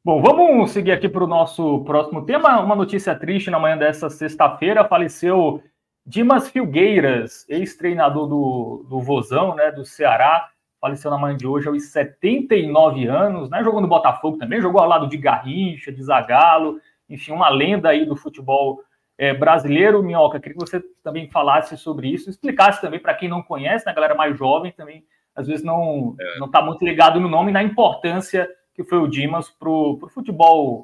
[0.03, 2.59] Bom, vamos seguir aqui para o nosso próximo tema.
[2.61, 5.63] Uma notícia triste na manhã dessa sexta-feira: faleceu
[6.07, 10.49] Dimas Filgueiras, ex-treinador do, do Vozão, né, do Ceará.
[10.81, 13.63] Faleceu na manhã de hoje aos 79 anos, né?
[13.63, 18.07] Jogou no Botafogo também, jogou ao lado de Garrincha, de Zagallo, enfim, uma lenda aí
[18.07, 18.81] do futebol
[19.19, 20.03] é, brasileiro.
[20.03, 23.93] Minhoca, queria que você também falasse sobre isso, explicasse também para quem não conhece, né,
[23.93, 27.63] galera mais jovem também, às vezes não não está muito ligado no nome e na
[27.63, 28.49] importância
[28.81, 30.81] que foi o Dimas para o futebol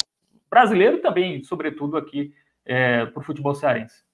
[0.51, 4.05] brasileiro também, sobretudo aqui, é, para o futebol cearense.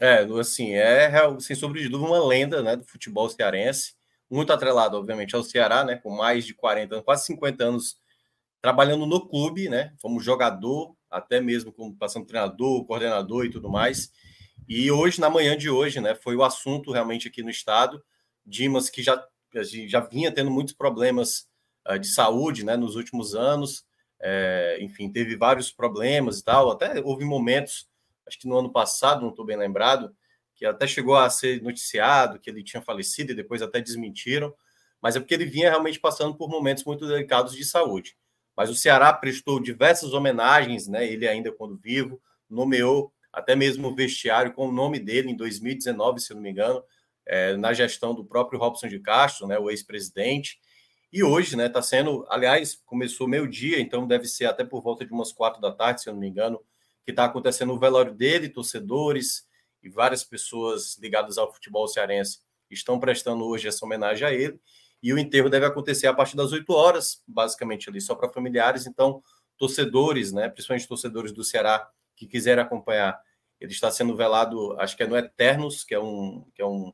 [0.00, 1.10] É, assim, é
[1.40, 3.94] sem sombra uma lenda, né, do futebol cearense,
[4.30, 7.96] muito atrelado, obviamente, ao Ceará, né, com mais de 40 anos, quase 50 anos
[8.60, 14.12] trabalhando no clube, né, como jogador, até mesmo como passando treinador, coordenador e tudo mais.
[14.68, 18.02] E hoje, na manhã de hoje, né, foi o assunto realmente aqui no estado.
[18.46, 19.22] Dimas, que já,
[19.88, 21.50] já vinha tendo muitos problemas
[22.00, 23.84] de saúde, né, nos últimos anos,
[24.20, 27.88] é, enfim, teve vários problemas e tal, até houve momentos
[28.26, 30.14] acho que no ano passado, não estou bem lembrado,
[30.54, 34.54] que até chegou a ser noticiado que ele tinha falecido e depois até desmentiram,
[35.00, 38.16] mas é porque ele vinha realmente passando por momentos muito delicados de saúde.
[38.56, 41.06] Mas o Ceará prestou diversas homenagens, né?
[41.06, 46.20] Ele ainda quando vivo, nomeou até mesmo o vestiário com o nome dele em 2019,
[46.20, 46.82] se não me engano,
[47.26, 49.58] é, na gestão do próprio Robson de Castro, né?
[49.58, 50.60] O ex-presidente.
[51.12, 51.66] E hoje, né?
[51.66, 55.70] Está sendo, aliás, começou meio-dia, então deve ser até por volta de umas quatro da
[55.70, 56.58] tarde, se eu não me engano,
[57.04, 59.46] que está acontecendo o velório dele, torcedores
[59.82, 64.58] e várias pessoas ligadas ao futebol cearense estão prestando hoje essa homenagem a ele.
[65.02, 68.86] E o enterro deve acontecer a partir das 8 horas, basicamente ali só para familiares.
[68.86, 69.22] Então,
[69.58, 73.20] torcedores, né, principalmente torcedores do Ceará que quiserem acompanhar,
[73.60, 76.92] ele está sendo velado, acho que é no Eternos, que é um, que é um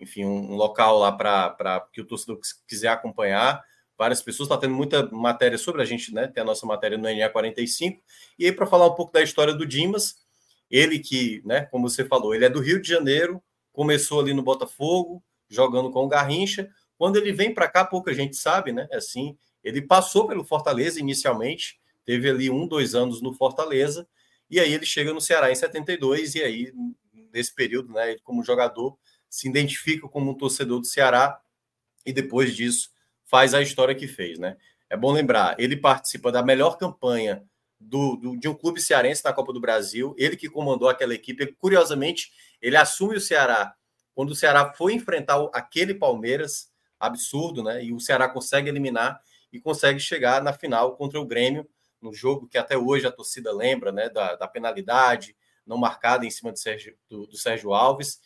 [0.00, 3.62] enfim, um local lá para que o torcedor quiser acompanhar
[4.00, 6.26] várias pessoas, está tendo muita matéria sobre a gente, né?
[6.26, 8.00] Tem a nossa matéria no NA45.
[8.38, 10.16] E aí, para falar um pouco da história do Dimas,
[10.70, 14.42] ele que, né, como você falou, ele é do Rio de Janeiro, começou ali no
[14.42, 16.70] Botafogo, jogando com o Garrincha.
[16.96, 18.88] Quando ele vem para cá, pouca gente sabe, né?
[18.90, 24.08] Assim, ele passou pelo Fortaleza inicialmente, teve ali um, dois anos no Fortaleza,
[24.50, 26.72] e aí ele chega no Ceará em 72, e aí,
[27.32, 28.96] nesse período, né, ele como jogador,
[29.30, 31.40] se identifica como um torcedor do Ceará,
[32.04, 32.90] e depois disso
[33.24, 34.56] faz a história que fez, né?
[34.90, 37.44] É bom lembrar, ele participa da melhor campanha
[37.78, 41.44] do, do, de um clube cearense na Copa do Brasil, ele que comandou aquela equipe,
[41.44, 43.74] ele, curiosamente, ele assume o Ceará
[44.14, 47.82] quando o Ceará foi enfrentar aquele Palmeiras absurdo, né?
[47.82, 49.18] E o Ceará consegue eliminar
[49.52, 51.66] e consegue chegar na final contra o Grêmio,
[52.02, 54.10] no jogo que até hoje a torcida lembra, né?
[54.10, 55.34] Da, da penalidade
[55.66, 58.20] não marcada em cima do Sérgio, do, do Sérgio Alves.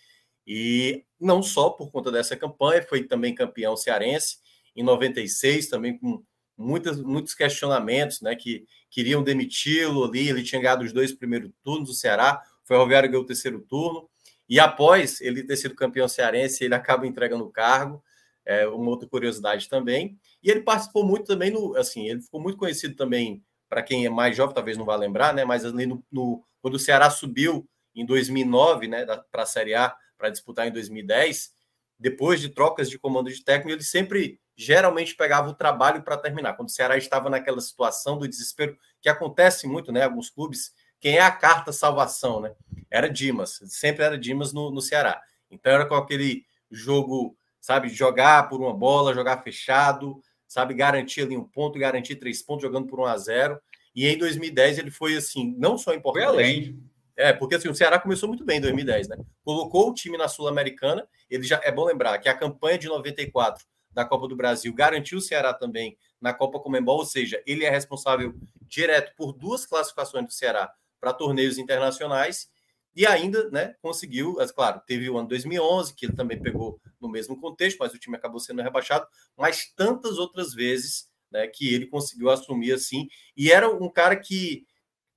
[0.46, 4.38] E não só por conta dessa campanha, foi também campeão cearense
[4.76, 6.22] em 96, também com
[6.56, 8.34] muitas, muitos questionamentos, né?
[8.34, 10.28] Que queriam demiti-lo ali.
[10.28, 14.08] Ele tinha ganhado os dois primeiros turnos do Ceará, o Ferroviário ganhou o terceiro turno.
[14.48, 18.02] E após ele ter sido campeão cearense, ele acaba entregando o cargo.
[18.44, 20.18] É uma outra curiosidade também.
[20.42, 21.74] E ele participou muito também no.
[21.76, 25.32] Assim, ele ficou muito conhecido também, para quem é mais jovem, talvez não vá lembrar,
[25.32, 25.44] né?
[25.44, 29.94] Mas ali no, no quando o Ceará subiu em 2009, né, para a Série A,
[30.24, 31.52] para disputar em 2010,
[31.98, 36.54] depois de trocas de comando de técnico, ele sempre geralmente pegava o trabalho para terminar.
[36.54, 40.04] Quando o Ceará estava naquela situação do desespero, que acontece muito, né?
[40.04, 42.54] Alguns clubes, quem é a carta salvação, né?
[42.90, 45.20] Era Dimas, sempre era Dimas no, no Ceará.
[45.50, 51.36] Então era com aquele jogo, sabe, jogar por uma bola, jogar fechado, sabe, garantir ali
[51.36, 53.60] um ponto, garantir três pontos, jogando por um a zero.
[53.94, 56.24] E em 2010 ele foi assim, não só importante.
[56.24, 56.93] Foi além.
[57.16, 59.16] É, porque assim, o Ceará começou muito bem em 2010, né?
[59.44, 61.06] Colocou o time na Sul-Americana.
[61.30, 65.18] Ele já é bom lembrar que a campanha de 94 da Copa do Brasil garantiu
[65.18, 70.26] o Ceará também na Copa Comembol, ou seja, ele é responsável direto por duas classificações
[70.26, 72.48] do Ceará para torneios internacionais
[72.96, 77.38] e ainda, né, conseguiu, claro, teve o ano 2011, que ele também pegou no mesmo
[77.40, 82.30] contexto, mas o time acabou sendo rebaixado, mas tantas outras vezes, né, que ele conseguiu
[82.30, 84.64] assumir assim, e era um cara que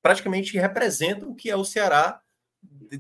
[0.08, 2.22] praticamente representa o que é o Ceará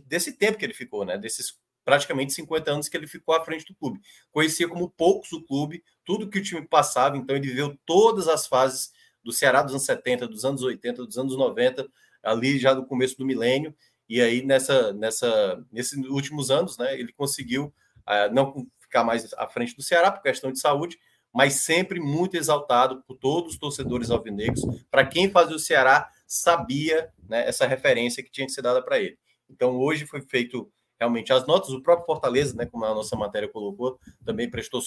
[0.05, 3.65] desse tempo que ele ficou, né, desses praticamente 50 anos que ele ficou à frente
[3.65, 4.01] do clube.
[4.29, 8.45] Conhecia como poucos o clube, tudo que o time passava, então ele viveu todas as
[8.45, 8.91] fases
[9.23, 11.87] do Ceará dos anos 70, dos anos 80, dos anos 90,
[12.21, 13.73] ali já do começo do milênio,
[14.09, 17.73] e aí, nessa, nessa, nesses últimos anos, né, ele conseguiu
[18.05, 20.99] uh, não ficar mais à frente do Ceará por questão de saúde,
[21.33, 24.61] mas sempre muito exaltado por todos os torcedores alvinegros.
[24.91, 28.99] Para quem fazia o Ceará, sabia né, essa referência que tinha que ser dada para
[28.99, 29.17] ele.
[29.49, 31.69] Então, hoje foi feito realmente as notas.
[31.69, 34.81] O próprio Fortaleza, né, como a nossa matéria colocou, também prestou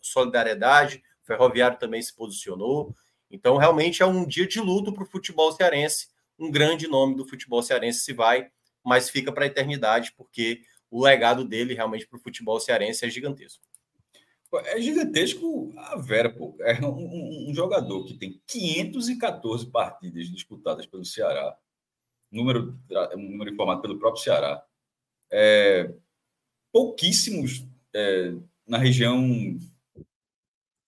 [0.00, 1.02] solidariedade.
[1.22, 2.94] O Ferroviário também se posicionou.
[3.30, 6.08] Então, realmente é um dia de luto para o futebol cearense.
[6.38, 8.50] Um grande nome do futebol cearense se vai
[8.86, 13.10] mas fica para a eternidade, porque o legado dele realmente para o futebol cearense é
[13.10, 13.60] gigantesco.
[14.66, 16.56] É gigantesco a Vera, pô.
[16.60, 21.56] É um, um, jogador que tem 514 partidas disputadas pelo Ceará,
[22.30, 22.78] número,
[23.14, 24.64] um número informado pelo próprio Ceará.
[25.30, 25.92] É,
[26.72, 28.34] pouquíssimos é,
[28.66, 29.58] na região.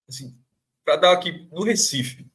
[0.08, 0.36] Assim,
[0.84, 2.26] para dar aqui no Recife.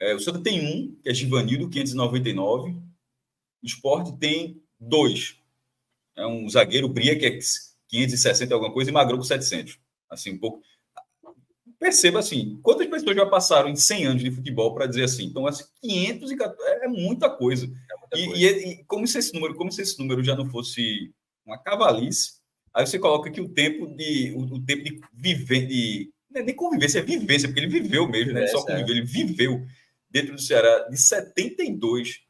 [0.00, 2.72] É, o Santa tem um, que é Givanildo, 599.
[2.72, 5.38] O esporte tem dois.
[6.16, 7.38] É um zagueiro Bria, que é
[7.88, 9.78] 560 alguma coisa, e Magrão com 700.
[10.14, 10.62] Assim, um pouco.
[11.78, 15.24] Perceba assim, quantas pessoas já passaram em 100 anos de futebol para dizer assim?
[15.24, 17.66] Então, assim, 514 é muita coisa.
[17.66, 18.40] É muita e, coisa.
[18.40, 21.12] E, e, como se esse número, como se esse número já não fosse
[21.44, 22.34] uma cavalice,
[22.72, 26.44] aí você coloca aqui o tempo de o, o tempo de viver, de não é
[26.44, 28.44] nem convivência, é vivência, porque ele viveu mesmo, né?
[28.44, 29.64] É, Só conviveu, ele viveu
[30.10, 32.20] dentro do Ceará de 72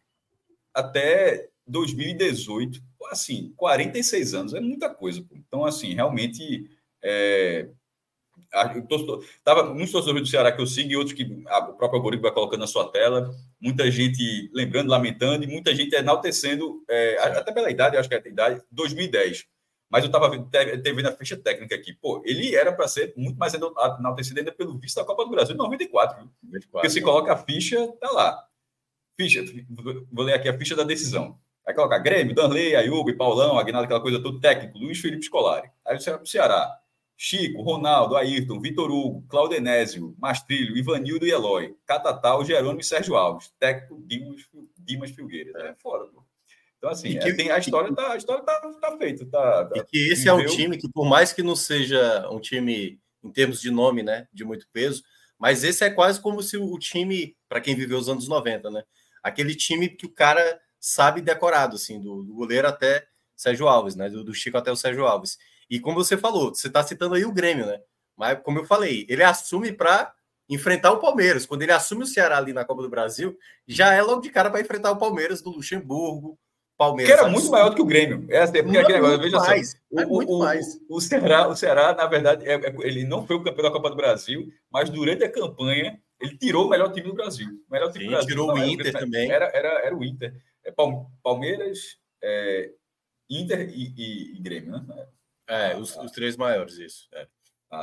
[0.73, 5.25] até 2018, assim, 46 anos é muita coisa.
[5.33, 6.70] Então, assim, realmente.
[7.05, 7.69] É,
[9.45, 12.23] tava muitos torcedores do Ceará que eu sigo e outros que a, o próprio algoritmo
[12.23, 17.53] vai colocando na sua tela, muita gente lembrando, lamentando e muita gente enaltecendo, é, até
[17.53, 19.47] pela idade, acho que é a idade, 2010.
[19.90, 21.93] Mas eu estava vendo a ficha técnica aqui.
[21.93, 25.55] Pô, ele era para ser muito mais enaltecido ainda pelo visto da Copa do Brasil
[25.55, 26.17] em 94.
[26.43, 28.45] 94 Porque se coloca a ficha, tá lá.
[29.17, 29.45] Ficha,
[30.11, 31.38] vou ler aqui a ficha da decisão.
[31.64, 35.71] Vai colocar Grêmio, Danley, Ayubi, Paulão, Aguinaldo, aquela coisa toda, técnico, Luiz Felipe Scolari.
[35.87, 36.79] Aí você vai para o Ceará.
[37.16, 43.53] Chico, Ronaldo, Ayrton, Vitor Hugo, Claudenésio, Mastrilho, Ivanildo e Eloy, Catatal, Jerônimo e Sérgio Alves,
[43.59, 44.42] técnico Dimas,
[44.79, 45.55] Dimas Filgueiras.
[45.57, 46.24] É foda, pô.
[46.79, 49.24] Então, assim, que, é, tem, a história tá, a história tá, tá feita.
[49.24, 52.38] Tá, tá, e que esse é um time que, por mais que não seja um
[52.38, 55.03] time em termos de nome, né, de muito peso,
[55.38, 58.83] mas esse é quase como se o time, para quem viveu os anos 90, né?
[59.22, 64.11] Aquele time que o cara sabe decorado, assim, do, do goleiro até Sérgio Alves, né?
[64.11, 65.38] Do, do, Chico até o Sérgio Alves.
[65.68, 67.81] E como você falou, você está citando aí o Grêmio, né?
[68.16, 70.12] Mas, como eu falei, ele assume para
[70.48, 71.46] enfrentar o Palmeiras.
[71.46, 74.50] Quando ele assume o Ceará ali na Copa do Brasil, já é logo de cara
[74.50, 76.38] para enfrentar o Palmeiras do Luxemburgo.
[76.77, 77.14] Palmeiras.
[77.14, 78.27] Que era muito maior do que o Grêmio.
[78.29, 79.77] É, porque muito, aquele negócio, veja mais, só.
[79.90, 80.74] O, muito o, mais.
[80.88, 83.70] O, o, Ceará, o Ceará, na verdade, é, é, ele não foi o campeão da
[83.70, 87.46] Copa do Brasil, mas durante a campanha ele tirou o melhor time do Brasil.
[87.68, 88.29] O melhor time Sim, do Brasil.
[88.29, 89.31] Tirou o Inter também.
[89.31, 90.72] Era, era, era o Inter é
[91.22, 92.70] Palmeiras, é,
[93.29, 95.07] Inter e, e, e, Grêmio, né?
[95.48, 97.09] É, os, os três maiores, isso.
[97.12, 97.26] É.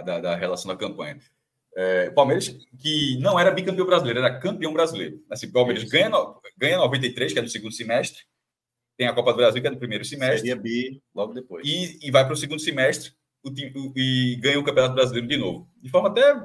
[0.04, 1.20] Da, da, relação da campanha.
[1.76, 2.48] É, Palmeiras,
[2.80, 5.24] que não era bicampeão brasileiro, era campeão brasileiro.
[5.30, 6.10] Assim, Palmeiras ganha,
[6.58, 8.24] ganha 93, que é do segundo semestre,
[8.98, 10.40] tem a Copa do Brasil, que é do primeiro semestre.
[10.40, 11.68] Seria B logo depois.
[11.68, 15.38] E, e vai para o segundo semestre o, o, e ganha o Campeonato Brasileiro de
[15.38, 15.68] novo.
[15.82, 16.40] De forma até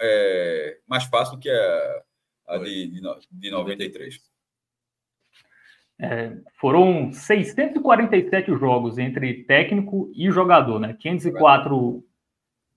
[0.00, 2.02] é, mais fácil que a,
[2.48, 4.20] a de, de, de 93.
[6.00, 10.96] É, foram 647 jogos entre técnico e jogador, né?
[10.98, 12.04] 504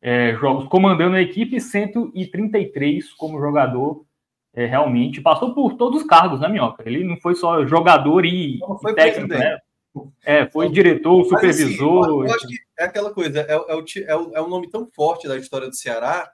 [0.01, 4.06] é, jogos comandando a equipe, 133 como jogador.
[4.53, 6.84] É, realmente passou por todos os cargos, né, Minhoca?
[6.86, 9.60] Ele não foi só jogador e, e técnico, né?
[10.23, 12.19] É, foi diretor, supervisor.
[12.19, 14.47] Mas, assim, eu acho que é aquela coisa, é, é, o, é, o, é um
[14.47, 16.32] nome tão forte da história do Ceará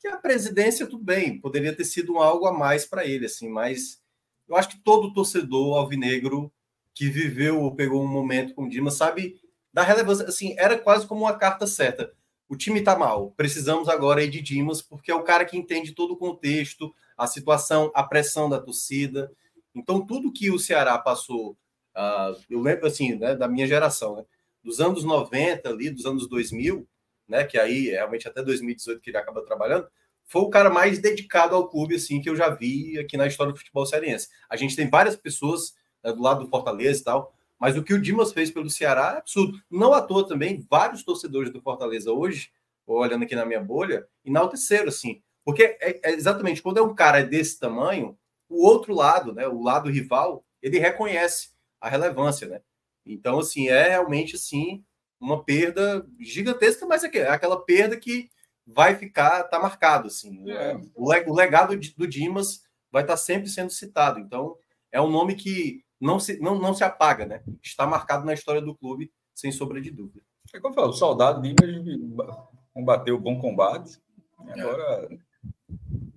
[0.00, 4.00] que a presidência, tudo bem, poderia ter sido algo a mais para ele, assim, mas
[4.48, 6.52] eu acho que todo torcedor alvinegro
[6.94, 9.40] que viveu ou pegou um momento com o Dimas sabe
[9.72, 10.26] da relevância.
[10.26, 12.12] Assim, era quase como uma carta certa.
[12.48, 16.14] O time tá mal, precisamos agora de Dimas, porque é o cara que entende todo
[16.14, 19.30] o contexto, a situação, a pressão da torcida.
[19.74, 21.52] Então, tudo que o Ceará passou,
[21.94, 24.24] uh, eu lembro assim, né, da minha geração, né,
[24.64, 26.88] dos anos 90 ali, dos anos 2000,
[27.28, 29.86] né, que aí realmente até 2018 que ele acaba trabalhando,
[30.28, 33.52] foi o cara mais dedicado ao clube assim que eu já vi aqui na história
[33.52, 34.28] do futebol cearense.
[34.48, 37.34] A gente tem várias pessoas né, do lado do Fortaleza e tal.
[37.58, 39.60] Mas o que o Dimas fez pelo Ceará é absurdo.
[39.68, 42.50] Não à toa também, vários torcedores do Fortaleza hoje,
[42.86, 45.20] olhando aqui na minha bolha, enalteceram, assim.
[45.44, 48.16] Porque é, é exatamente quando é um cara desse tamanho,
[48.48, 52.60] o outro lado, né, o lado rival, ele reconhece a relevância, né?
[53.04, 54.84] Então, assim, é realmente, assim,
[55.20, 58.30] uma perda gigantesca, mas é, é aquela perda que
[58.68, 60.50] vai ficar, tá marcado, assim.
[60.50, 60.78] É.
[60.94, 64.20] O legado do Dimas vai estar sempre sendo citado.
[64.20, 64.56] Então,
[64.92, 67.42] é um nome que não se, não, não se apaga, né?
[67.62, 70.24] Está marcado na história do clube, sem sombra de dúvida.
[70.54, 72.36] É como eu falo, o soldado Dimas
[72.72, 73.98] combateu o bom combate,
[74.38, 75.08] agora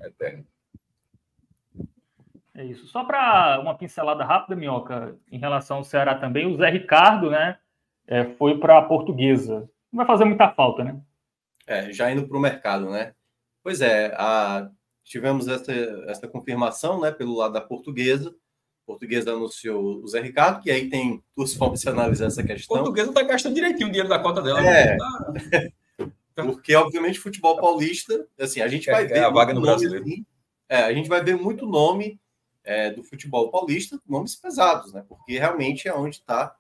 [0.02, 0.46] é eterno.
[2.54, 2.86] É isso.
[2.88, 7.58] Só para uma pincelada rápida, Minhoca, em relação ao Ceará também, o Zé Ricardo, né,
[8.06, 9.70] é, foi para a Portuguesa.
[9.92, 11.02] Não vai fazer muita falta, né?
[11.68, 13.14] É, já indo para o mercado, né?
[13.64, 14.70] Pois é, a,
[15.04, 15.72] tivemos essa,
[16.08, 18.30] essa confirmação, né, pelo lado da Portuguesa.
[18.30, 22.78] A Portuguesa anunciou o Zé Ricardo, que aí tem duas formas de analisar essa questão.
[22.78, 24.62] A Portuguesa está gastando direitinho o dinheiro da conta dela.
[24.66, 24.98] É.
[24.98, 25.34] Tá...
[26.44, 29.18] Porque, obviamente, futebol paulista, assim, a gente vai é, ver.
[29.18, 30.04] É a vaga no brasileiro.
[30.04, 30.26] Assim,
[30.70, 32.20] é, a gente vai ver muito nome
[32.64, 35.04] é, do futebol paulista, nomes pesados, né?
[35.08, 36.56] Porque realmente é onde está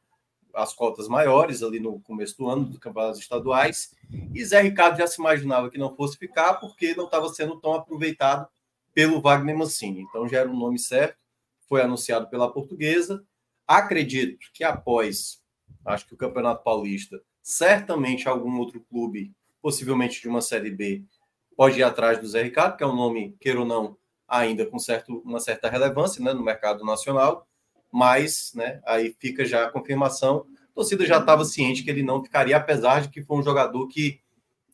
[0.53, 3.93] as cotas maiores ali no começo do ano, dos campeonatos estaduais.
[4.33, 7.73] E Zé Ricardo já se imaginava que não fosse ficar porque não estava sendo tão
[7.73, 8.47] aproveitado
[8.93, 10.01] pelo Wagner Mancini.
[10.01, 11.17] Então já era um nome certo,
[11.67, 13.23] foi anunciado pela portuguesa.
[13.67, 15.41] Acredito que após,
[15.85, 21.05] acho que o Campeonato Paulista, certamente algum outro clube, possivelmente de uma Série B,
[21.55, 24.79] pode ir atrás do Zé Ricardo, que é um nome, queira ou não, ainda com
[24.79, 27.47] certo, uma certa relevância né, no mercado nacional,
[27.91, 30.45] mas né, aí fica já a confirmação.
[30.71, 33.87] A torcida já estava ciente que ele não ficaria, apesar de que foi um jogador
[33.87, 34.21] que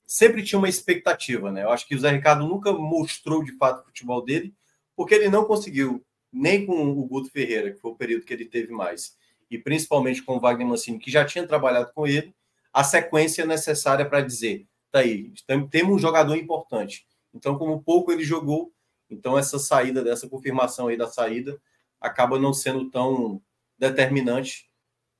[0.05, 1.51] sempre tinha uma expectativa.
[1.51, 1.63] Né?
[1.63, 4.53] Eu acho que o Zé Ricardo nunca mostrou de fato o futebol dele,
[4.95, 8.45] porque ele não conseguiu, nem com o Guto Ferreira, que foi o período que ele
[8.45, 9.17] teve mais,
[9.49, 12.33] e principalmente com o Wagner Mancini, que já tinha trabalhado com ele,
[12.71, 15.31] a sequência necessária para dizer: tá aí,
[15.71, 17.07] temos um jogador importante.
[17.33, 18.71] Então, como pouco ele jogou,
[19.09, 21.59] então, essa saída, dessa confirmação aí da saída,
[21.99, 23.41] acaba não sendo tão
[23.77, 24.69] determinante,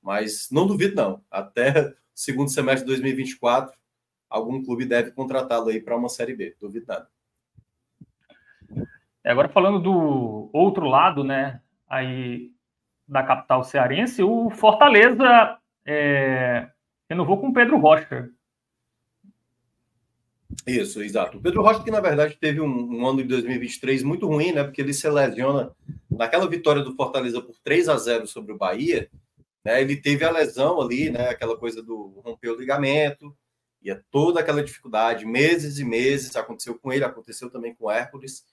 [0.02, 1.22] mas não duvido, não.
[1.30, 3.76] Até segundo semestre de 2024,
[4.28, 7.08] algum clube deve contratá-lo aí para uma Série B, duvido nada.
[9.24, 12.50] Agora falando do outro lado, né, aí
[13.06, 16.68] da capital cearense, o Fortaleza é,
[17.08, 18.30] renovou com Pedro Rocha.
[20.66, 21.38] Isso, exato.
[21.38, 24.64] O Pedro Rocha, que na verdade teve um, um, ano de 2023 muito ruim, né?
[24.64, 25.70] Porque ele se lesiona
[26.10, 29.10] naquela vitória do Fortaleza por 3 a 0 sobre o Bahia,
[29.64, 29.80] né?
[29.80, 31.30] Ele teve a lesão ali, né?
[31.30, 33.34] Aquela coisa do romper o ligamento,
[33.82, 37.90] e é toda aquela dificuldade, meses e meses, aconteceu com ele, aconteceu também com o
[37.90, 38.44] Hércules.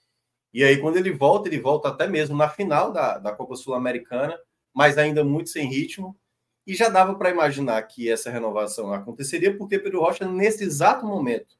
[0.52, 4.38] E aí, quando ele volta, ele volta até mesmo na final da, da Copa Sul-Americana,
[4.72, 6.16] mas ainda muito sem ritmo.
[6.66, 11.55] E já dava para imaginar que essa renovação aconteceria, porque Pedro Rocha, nesse exato momento,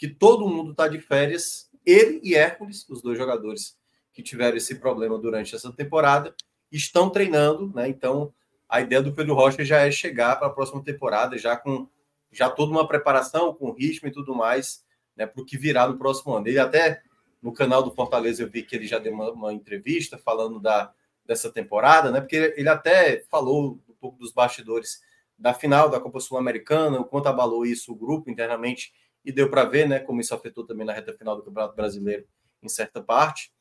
[0.00, 3.78] que todo mundo está de férias, ele e Hércules, os dois jogadores
[4.14, 6.34] que tiveram esse problema durante essa temporada,
[6.72, 7.86] estão treinando, né?
[7.86, 8.32] Então,
[8.66, 11.86] a ideia do Pedro Rocha já é chegar para a próxima temporada já com
[12.32, 14.82] já toda uma preparação, com ritmo e tudo mais,
[15.14, 16.48] né, para o que virá no próximo ano.
[16.48, 17.02] Ele até
[17.42, 20.94] no canal do Fortaleza eu vi que ele já deu uma, uma entrevista falando da
[21.26, 22.22] dessa temporada, né?
[22.22, 25.02] Porque ele até falou um pouco dos bastidores
[25.38, 29.64] da final da Copa Sul-Americana, o quanto abalou isso o grupo internamente e deu para
[29.64, 32.26] ver, né, como isso afetou também na reta final do Campeonato Brasileiro
[32.62, 33.52] em certa parte.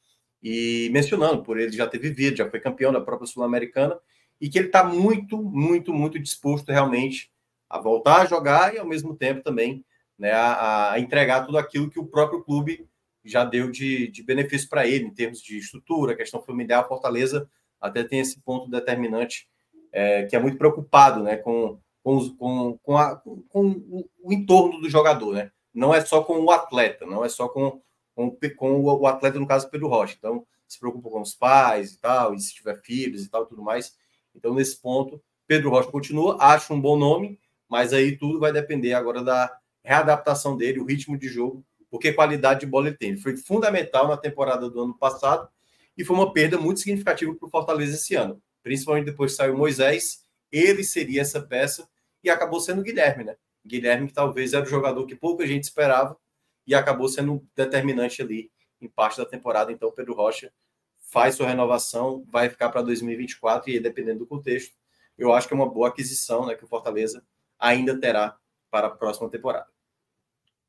[0.41, 3.99] E mencionando, por ele já ter vivido, já foi campeão da própria Sul-Americana
[4.39, 7.31] e que ele está muito, muito, muito disposto realmente
[7.69, 9.85] a voltar a jogar e ao mesmo tempo também
[10.17, 12.87] né, a, a entregar tudo aquilo que o próprio clube
[13.23, 16.87] já deu de, de benefício para ele em termos de estrutura, questão familiar.
[16.87, 19.47] Fortaleza até tem esse ponto determinante
[19.91, 23.15] é, que é muito preocupado né, com com, com, com, a,
[23.49, 25.51] com, o entorno do jogador, né?
[25.71, 27.79] Não é só com o atleta, não é só com,
[28.15, 30.15] com, com o atleta, no caso, Pedro Rocha.
[30.17, 33.61] Então, se preocupa com os pais e tal, e se tiver filhos e tal, tudo
[33.61, 33.95] mais.
[34.35, 38.93] Então, nesse ponto, Pedro Rocha continua, acho um bom nome, mas aí tudo vai depender
[38.93, 43.09] agora da readaptação dele, o ritmo de jogo, porque qualidade de bola ele tem.
[43.09, 45.47] Ele foi fundamental na temporada do ano passado
[45.95, 49.55] e foi uma perda muito significativa para o Fortaleza esse ano, principalmente depois que saiu
[49.55, 51.87] Moisés ele seria essa peça
[52.23, 53.35] e acabou sendo o Guilherme, né?
[53.65, 56.17] Guilherme, que talvez era o jogador que pouca gente esperava
[56.65, 58.51] e acabou sendo determinante ali
[58.81, 59.71] em parte da temporada.
[59.71, 60.51] Então, Pedro Rocha
[60.99, 64.75] faz sua renovação, vai ficar para 2024 e, dependendo do contexto,
[65.17, 66.55] eu acho que é uma boa aquisição, né?
[66.55, 67.23] Que o Fortaleza
[67.59, 68.37] ainda terá
[68.71, 69.67] para a próxima temporada.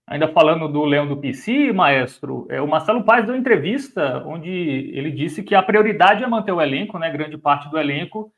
[0.06, 5.12] Ainda falando do Leão do PC, maestro, é, o Marcelo Paes deu entrevista onde ele
[5.12, 8.32] disse que a prioridade é manter o elenco, né, grande parte do elenco,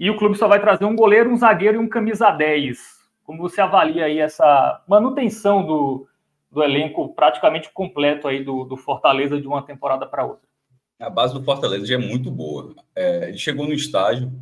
[0.00, 2.78] e o clube só vai trazer um goleiro, um zagueiro e um camisa 10.
[3.22, 6.08] Como você avalia aí essa manutenção do,
[6.50, 10.48] do elenco praticamente completo aí do, do Fortaleza de uma temporada para outra?
[10.98, 12.74] A base do Fortaleza já é muito boa.
[12.96, 14.32] É, ele chegou no estágio,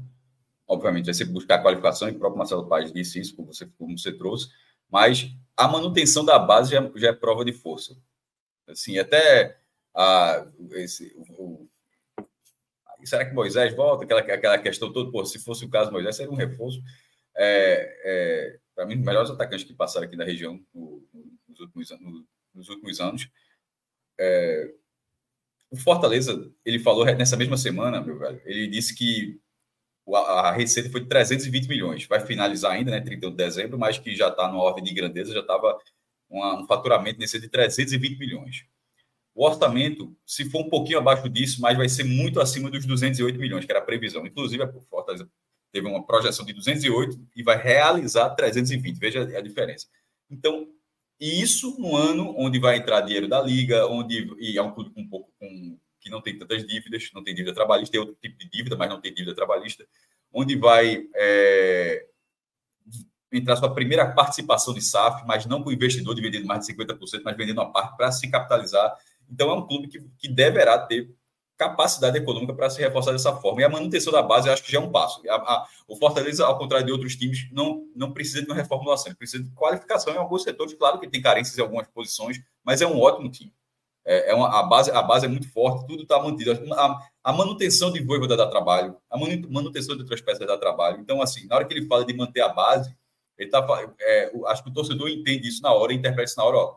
[0.67, 3.99] obviamente vai ser buscar qualificação, e o próprio Marcelo Paes disse isso, como você, como
[3.99, 4.49] você trouxe,
[4.89, 7.97] mas a manutenção da base já, já é prova de força.
[8.69, 9.59] Assim, até
[9.93, 11.68] a, esse, o,
[13.05, 14.05] será que Moisés volta?
[14.05, 16.83] Aquela, aquela questão toda, pô, se fosse o caso Moisés, seria um reforço.
[17.37, 21.07] É, é, Para mim, os melhores atacantes que passaram aqui na região no,
[21.49, 23.29] nos, últimos, no, nos últimos anos.
[24.19, 24.73] É,
[25.71, 29.39] o Fortaleza, ele falou nessa mesma semana, meu velho, ele disse que
[30.15, 32.07] a receita foi de 320 milhões.
[32.07, 35.35] Vai finalizar ainda, né, 31 de dezembro, mas que já está na ordem de grandeza,
[35.35, 35.79] já estava
[36.31, 38.65] um faturamento nesse de 320 milhões.
[39.39, 43.39] O orçamento, se for um pouquinho abaixo disso, mas vai ser muito acima dos 208
[43.39, 44.27] milhões, que era a previsão.
[44.27, 45.31] Inclusive, a Fortaleza
[45.71, 48.99] teve uma projeção de 208 e vai realizar 320.
[48.99, 49.87] Veja a diferença.
[50.29, 50.67] Então,
[51.21, 55.09] isso no ano onde vai entrar dinheiro da liga, onde e é um clube um
[55.09, 55.33] pouco
[56.01, 58.91] que não tem tantas dívidas, não tem dívida trabalhista, tem outro tipo de dívida, mas
[58.91, 59.87] não tem dívida trabalhista,
[60.33, 62.07] onde vai é,
[63.33, 67.23] entrar sua primeira participação de SAF, mas não com o investidor dividindo mais de 50%,
[67.25, 68.97] mas vendendo uma parte para se capitalizar.
[69.31, 71.15] Então, é um clube que, que deverá ter
[71.59, 73.61] capacidade econômica para se reforçar dessa forma.
[73.61, 75.21] E a manutenção da base, eu acho que já é um passo.
[75.29, 79.13] A, a, o Fortaleza, ao contrário de outros times, não, não precisa de uma reformulação,
[79.17, 80.73] precisa de qualificação em alguns setores.
[80.75, 83.53] Claro que tem carências em algumas posições, mas é um ótimo time.
[84.07, 86.53] É, é uma, a, base, a base é muito forte, tudo está mantido.
[86.75, 91.01] A, a, manutenção de Voivoda dá trabalho, a manutenção de outras peças dá trabalho.
[91.01, 92.97] Então, assim, na hora que ele fala de manter a base,
[93.37, 93.67] ele tá,
[94.01, 96.57] é, acho que o torcedor entende isso na hora, interpreta isso na hora.
[96.57, 96.77] Ó,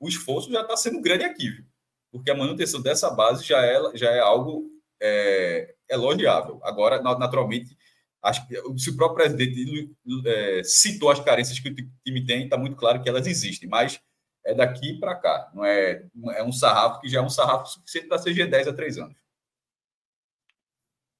[0.00, 1.64] o esforço já está sendo grande aqui, viu?
[2.12, 6.60] Porque a manutenção dessa base já é, já é algo é, elogiável.
[6.62, 7.76] Agora, naturalmente,
[8.22, 9.90] acho que se o próprio presidente
[10.26, 14.00] é, citou as carências que o time tem, está muito claro que elas existem, mas
[14.44, 15.50] é daqui para cá.
[15.54, 16.04] Não é,
[16.34, 19.16] é um sarrafo que já é um sarrafo suficiente para ser G10 há três anos.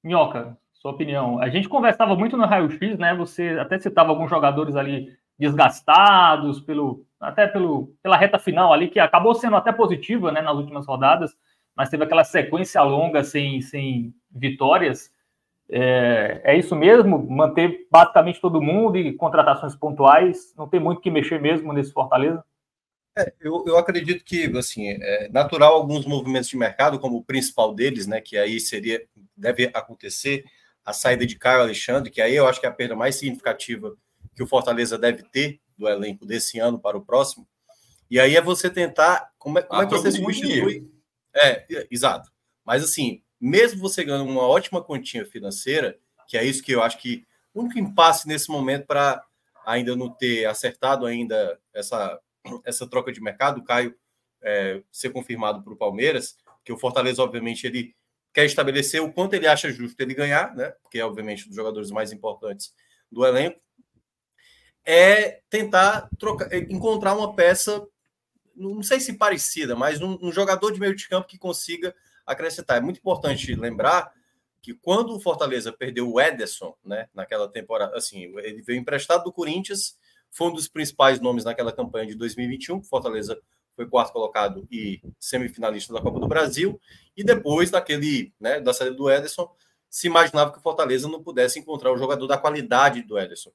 [0.03, 1.39] Minhoca, sua opinião.
[1.39, 3.15] A gente conversava muito no Raio X, né?
[3.15, 8.99] Você até citava alguns jogadores ali desgastados pelo até pelo, pela reta final ali, que
[8.99, 11.31] acabou sendo até positiva né, nas últimas rodadas,
[11.75, 15.11] mas teve aquela sequência longa sem, sem vitórias.
[15.69, 17.25] É, é, isso mesmo?
[17.29, 20.53] Manter basicamente todo mundo e contratações pontuais?
[20.57, 22.43] Não tem muito que mexer mesmo nesse Fortaleza?
[23.17, 27.73] É, eu, eu acredito que, assim, é natural alguns movimentos de mercado, como o principal
[27.73, 29.03] deles, né, que aí seria,
[29.37, 30.43] deve acontecer,
[30.83, 33.95] a saída de Caio Alexandre, que aí eu acho que é a perda mais significativa
[34.35, 37.47] que o Fortaleza deve ter do elenco desse ano para o próximo.
[38.09, 40.89] E aí é você tentar, como é, como é que você substitui?
[41.35, 42.31] É, exato.
[42.63, 46.97] Mas assim, mesmo você ganhando uma ótima quantia financeira, que é isso que eu acho
[46.97, 49.23] que o único impasse nesse momento para
[49.65, 52.19] ainda não ter acertado ainda essa
[52.65, 53.95] essa troca de mercado, o Caio
[54.41, 57.95] é, ser confirmado para o Palmeiras, que o Fortaleza, obviamente, ele
[58.33, 60.71] quer estabelecer o quanto ele acha justo ele ganhar, né?
[60.81, 62.73] Porque é, obviamente, um dos jogadores mais importantes
[63.11, 63.59] do elenco,
[64.85, 67.85] é tentar trocar, é, encontrar uma peça,
[68.55, 72.77] não sei se parecida, mas um, um jogador de meio de campo que consiga acrescentar.
[72.77, 74.11] É muito importante lembrar
[74.61, 79.33] que quando o Fortaleza perdeu o Ederson, né, naquela temporada, assim, ele veio emprestado do
[79.33, 79.97] Corinthians
[80.33, 82.83] foi um dos principais nomes naquela campanha de 2021.
[82.83, 83.39] Fortaleza
[83.75, 86.81] foi quarto colocado e semifinalista da Copa do Brasil.
[87.15, 89.47] E depois daquele, né, da saída do Ederson,
[89.87, 93.51] se imaginava que o Fortaleza não pudesse encontrar um jogador da qualidade do Ederson.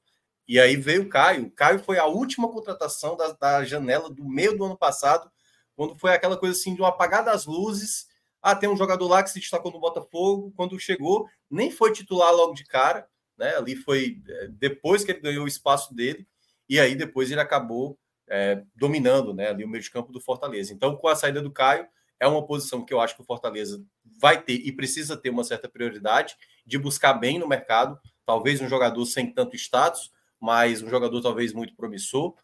[0.49, 1.45] E aí veio o Caio.
[1.45, 5.29] O Caio foi a última contratação da, da janela do meio do ano passado,
[5.75, 8.07] quando foi aquela coisa assim de um apagar das luzes.
[8.41, 10.51] Ah, tem um jogador lá que se destacou no Botafogo.
[10.55, 13.07] Quando chegou, nem foi titular logo de cara.
[13.37, 13.55] Né?
[13.57, 16.27] Ali foi é, depois que ele ganhou o espaço dele
[16.67, 20.73] e aí depois ele acabou é, dominando né, ali o meio de campo do Fortaleza.
[20.73, 21.87] Então, com a saída do Caio,
[22.19, 23.83] é uma posição que eu acho que o Fortaleza
[24.19, 26.35] vai ter e precisa ter uma certa prioridade
[26.65, 31.53] de buscar bem no mercado, talvez um jogador sem tanto status, mas um jogador talvez
[31.53, 32.35] muito promissor.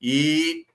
[0.00, 0.66] E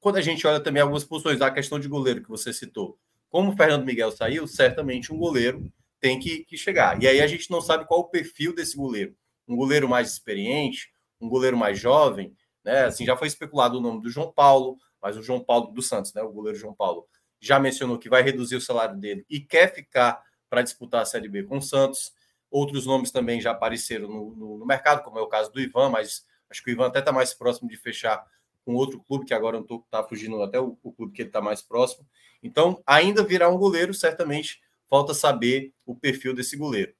[0.00, 2.98] quando a gente olha também algumas posições da questão de goleiro que você citou,
[3.28, 7.02] como o Fernando Miguel saiu, certamente um goleiro tem que, que chegar.
[7.02, 9.16] E aí a gente não sabe qual o perfil desse goleiro.
[9.48, 12.84] Um goleiro mais experiente, um goleiro mais jovem, né?
[12.84, 16.14] Assim, já foi especulado o nome do João Paulo, mas o João Paulo do Santos,
[16.14, 16.22] né?
[16.22, 17.06] O goleiro João Paulo,
[17.40, 21.28] já mencionou que vai reduzir o salário dele e quer ficar para disputar a Série
[21.28, 22.12] B com o Santos.
[22.54, 25.88] Outros nomes também já apareceram no, no, no, mercado, como é o caso do Ivan,
[25.88, 28.24] mas acho que o Ivan até está mais próximo de fechar
[28.64, 31.40] com outro clube, que agora não está fugindo até o, o, clube que ele está
[31.40, 32.06] mais próximo.
[32.40, 36.94] Então, ainda virá um goleiro, certamente falta saber o perfil desse goleiro.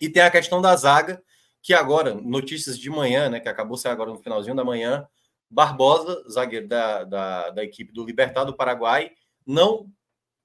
[0.00, 1.20] E tem a questão da zaga,
[1.60, 5.04] que agora, notícias de manhã, né, que acabou saindo agora no finalzinho da manhã,
[5.50, 9.10] Barbosa, zagueiro da, da, da equipe do Libertar do Paraguai,
[9.44, 9.90] não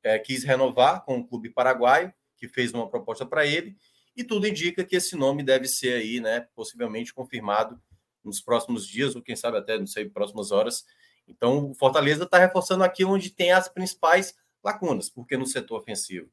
[0.01, 3.77] é, quis renovar com o clube paraguaio, que fez uma proposta para ele,
[4.16, 7.82] e tudo indica que esse nome deve ser aí, né, possivelmente confirmado
[8.24, 10.86] nos próximos dias, ou quem sabe até, não sei, próximas horas.
[11.28, 16.30] Então, o Fortaleza está reforçando aqui onde tem as principais lacunas, porque no setor ofensivo.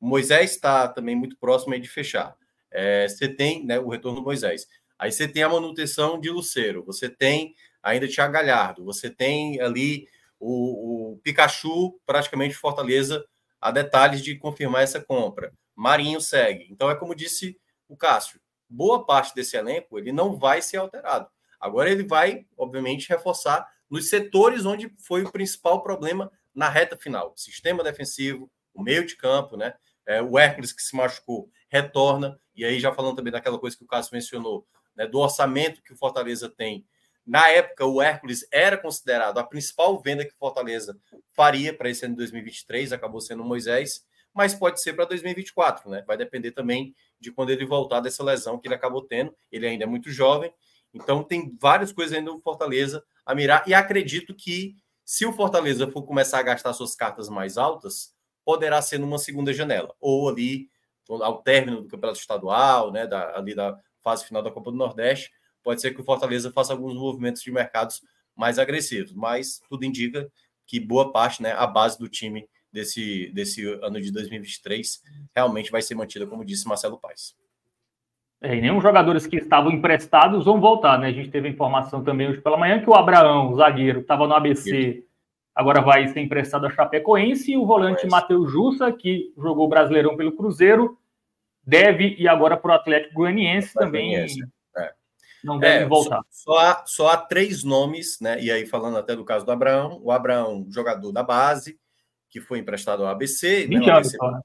[0.00, 2.36] O Moisés está também muito próximo de fechar.
[2.70, 4.66] É, você tem né, o retorno do Moisés.
[4.98, 10.06] Aí você tem a manutenção de Luceiro, você tem ainda Thiago Galhardo, você tem ali
[10.38, 13.24] o, o Pikachu, praticamente Fortaleza,
[13.60, 15.52] a detalhes de confirmar essa compra.
[15.74, 16.66] Marinho segue.
[16.70, 17.58] Então é como disse
[17.88, 21.28] o Cássio, boa parte desse elenco ele não vai ser alterado.
[21.60, 27.32] Agora ele vai, obviamente, reforçar nos setores onde foi o principal problema na reta final.
[27.36, 29.74] Sistema defensivo, o meio de campo, né?
[30.04, 33.84] É, o Hércules que se machucou retorna, e aí já falando também daquela coisa que
[33.84, 34.66] o Cássio mencionou,
[34.96, 36.84] né, do orçamento que o Fortaleza tem.
[37.24, 40.98] Na época, o Hércules era considerado a principal venda que o Fortaleza
[41.32, 44.04] faria para esse ano de 2023, acabou sendo o Moisés,
[44.34, 46.02] mas pode ser para 2024, né?
[46.06, 49.34] Vai depender também de quando ele voltar dessa lesão que ele acabou tendo.
[49.50, 50.52] Ele ainda é muito jovem,
[50.92, 53.62] então tem várias coisas ainda no Fortaleza a mirar.
[53.66, 54.74] E acredito que
[55.04, 58.14] se o Fortaleza for começar a gastar suas cartas mais altas,
[58.44, 60.68] poderá ser numa segunda janela, ou ali
[61.08, 63.06] ao término do campeonato estadual, né?
[63.06, 65.30] Da, ali da fase final da Copa do Nordeste,
[65.62, 68.02] pode ser que o Fortaleza faça alguns movimentos de mercados
[68.34, 70.30] mais agressivos, mas tudo indica
[70.66, 75.02] que boa parte, né, a base do time desse, desse ano de 2023
[75.34, 77.34] realmente vai ser mantida, como disse Marcelo Paes.
[78.40, 81.06] É, e nenhum jogadores que estavam emprestados vão voltar, né?
[81.08, 84.26] A gente teve a informação também hoje pela manhã que o Abraão, o zagueiro, estava
[84.26, 85.04] no ABC,
[85.54, 90.16] agora vai ser emprestado a Chapecoense, e o volante Matheus Jussa, que jogou o Brasileirão
[90.16, 90.98] pelo Cruzeiro,
[91.64, 94.16] deve ir agora para o Atlético Goianiense também.
[94.16, 94.26] É.
[95.44, 96.20] Não deve é, voltar.
[96.30, 98.40] Só, só, há, só há três nomes, né?
[98.40, 101.78] E aí, falando até do caso do Abraão, o Abraão, jogador da base,
[102.32, 103.66] que foi emprestado ao ABC.
[103.66, 104.40] 20 né, ABC, né?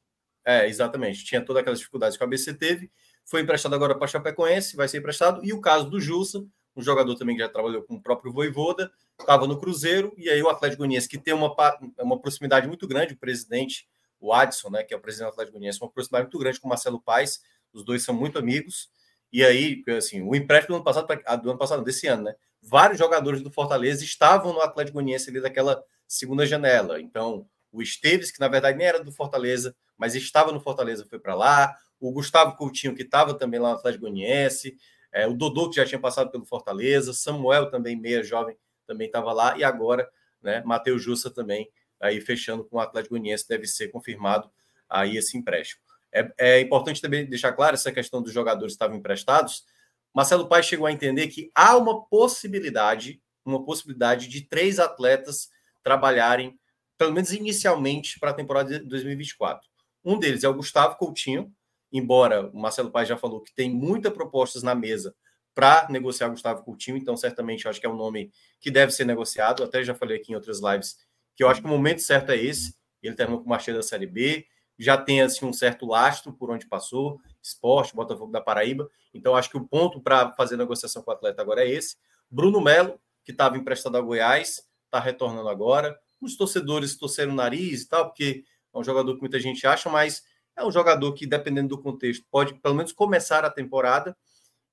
[0.46, 1.24] É, exatamente.
[1.24, 2.92] Tinha todas aquelas dificuldades que o ABC teve.
[3.26, 5.44] Foi emprestado agora para Chapecoense, vai ser emprestado.
[5.44, 8.92] E o caso do Jussa, um jogador também que já trabalhou com o próprio Voivoda,
[9.20, 11.54] estava no Cruzeiro, e aí o Atlético Goianiense, que tem uma,
[12.00, 13.88] uma proximidade muito grande, o presidente,
[14.20, 16.68] o Adson, né, que é o presidente do Atlético Goianiense, uma proximidade muito grande com
[16.68, 17.42] o Marcelo Paes,
[17.74, 18.90] os dois são muito amigos,
[19.34, 23.00] e aí, assim, o empréstimo do ano passado, do ano passado, desse ano, né, vários
[23.00, 28.40] jogadores do Fortaleza estavam no Atlético Goianiense ali daquela segunda janela, então o Esteves, que
[28.40, 31.76] na verdade nem era do Fortaleza, mas estava no Fortaleza, foi para lá.
[32.00, 34.78] O Gustavo Coutinho, que estava também lá no Atlético Goianiense.
[35.12, 37.14] É, o Dodô, que já tinha passado pelo Fortaleza.
[37.14, 38.56] Samuel, também meia jovem,
[38.86, 39.58] também estava lá.
[39.58, 40.08] E agora,
[40.42, 44.52] né, Matheus Jussa também, aí fechando com o Atlético Goianiense, deve ser confirmado
[44.88, 45.82] aí esse empréstimo.
[46.14, 49.66] É, é importante também deixar claro essa questão dos jogadores que estavam emprestados.
[50.14, 55.50] Marcelo Paes chegou a entender que há uma possibilidade, uma possibilidade de três atletas
[55.84, 56.58] trabalharem
[56.98, 59.68] pelo menos inicialmente, para a temporada de 2024.
[60.04, 61.54] Um deles é o Gustavo Coutinho,
[61.92, 65.16] embora o Marcelo Paes já falou que tem muitas propostas na mesa
[65.54, 69.64] para negociar Gustavo Coutinho, então certamente acho que é um nome que deve ser negociado.
[69.64, 70.98] Até já falei aqui em outras lives
[71.36, 72.76] que eu acho que o momento certo é esse.
[73.02, 74.46] Ele terminou com o Marcha da Série B,
[74.78, 78.90] já tem assim, um certo lastro por onde passou, esporte, Botafogo da Paraíba.
[79.14, 81.96] Então acho que o ponto para fazer negociação com o atleta agora é esse.
[82.30, 87.82] Bruno Melo, que estava emprestado a Goiás, está retornando agora os torcedores torceram o nariz
[87.82, 88.44] e tal, porque
[88.74, 90.24] é um jogador que muita gente acha, mas
[90.56, 94.18] é um jogador que, dependendo do contexto, pode pelo menos começar a temporada.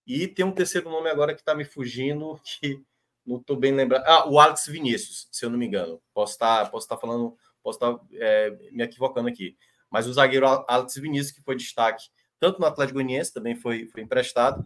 [0.07, 2.83] E tem um terceiro nome agora que está me fugindo, que
[3.27, 4.05] não estou bem lembrado.
[4.07, 6.01] Ah, o Alex Vinícius, se eu não me engano.
[6.13, 9.57] Posso estar, tá, posso tá falando, posso estar tá, é, me equivocando aqui.
[9.91, 12.07] Mas o zagueiro Alex Vinícius, que foi destaque
[12.41, 14.65] tanto no Atlético Goianiense, também foi, foi emprestado,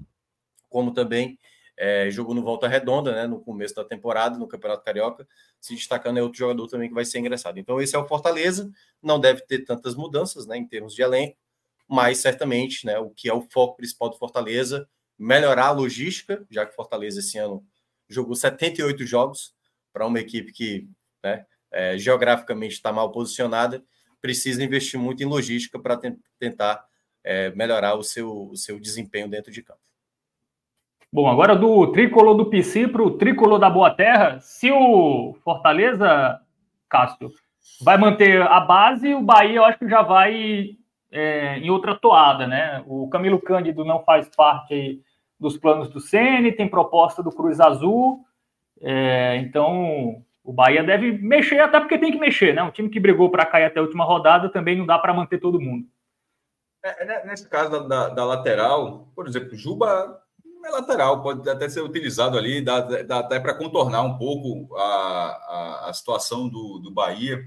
[0.68, 1.38] como também
[1.78, 5.26] é, jogou no Volta Redonda, né, no começo da temporada, no Campeonato Carioca,
[5.60, 7.58] se destacando é outro jogador também que vai ser engraçado.
[7.58, 8.68] Então, esse é o Fortaleza,
[9.00, 11.38] não deve ter tantas mudanças né, em termos de elenco,
[11.88, 16.66] mas certamente né, o que é o foco principal do Fortaleza, melhorar a logística, já
[16.66, 17.64] que Fortaleza esse ano
[18.08, 19.54] jogou 78 jogos
[19.92, 20.88] para uma equipe que
[21.22, 23.84] né, é, geograficamente está mal posicionada,
[24.20, 26.00] precisa investir muito em logística para
[26.40, 26.84] tentar
[27.22, 29.87] é, melhorar o seu, o seu desempenho dentro de campo.
[31.10, 34.38] Bom, agora do tricolor do PC para o tricolor da Boa Terra.
[34.40, 36.38] Se o Fortaleza,
[36.86, 37.30] Cássio,
[37.80, 40.76] vai manter a base, o Bahia eu acho que já vai
[41.10, 42.84] é, em outra toada, né?
[42.86, 45.02] O Camilo Cândido não faz parte
[45.40, 48.24] dos planos do Sene, tem proposta do Cruz Azul.
[48.82, 52.62] É, então, o Bahia deve mexer, até porque tem que mexer, né?
[52.62, 55.38] Um time que brigou para cair até a última rodada também não dá para manter
[55.38, 55.86] todo mundo.
[56.84, 60.20] É, né, nesse caso da, da, da, lateral, por exemplo, Juba
[60.68, 64.82] é lateral, pode até ser utilizado ali, dá, dá até para contornar um pouco a,
[64.84, 67.42] a, a, situação do, do Bahia.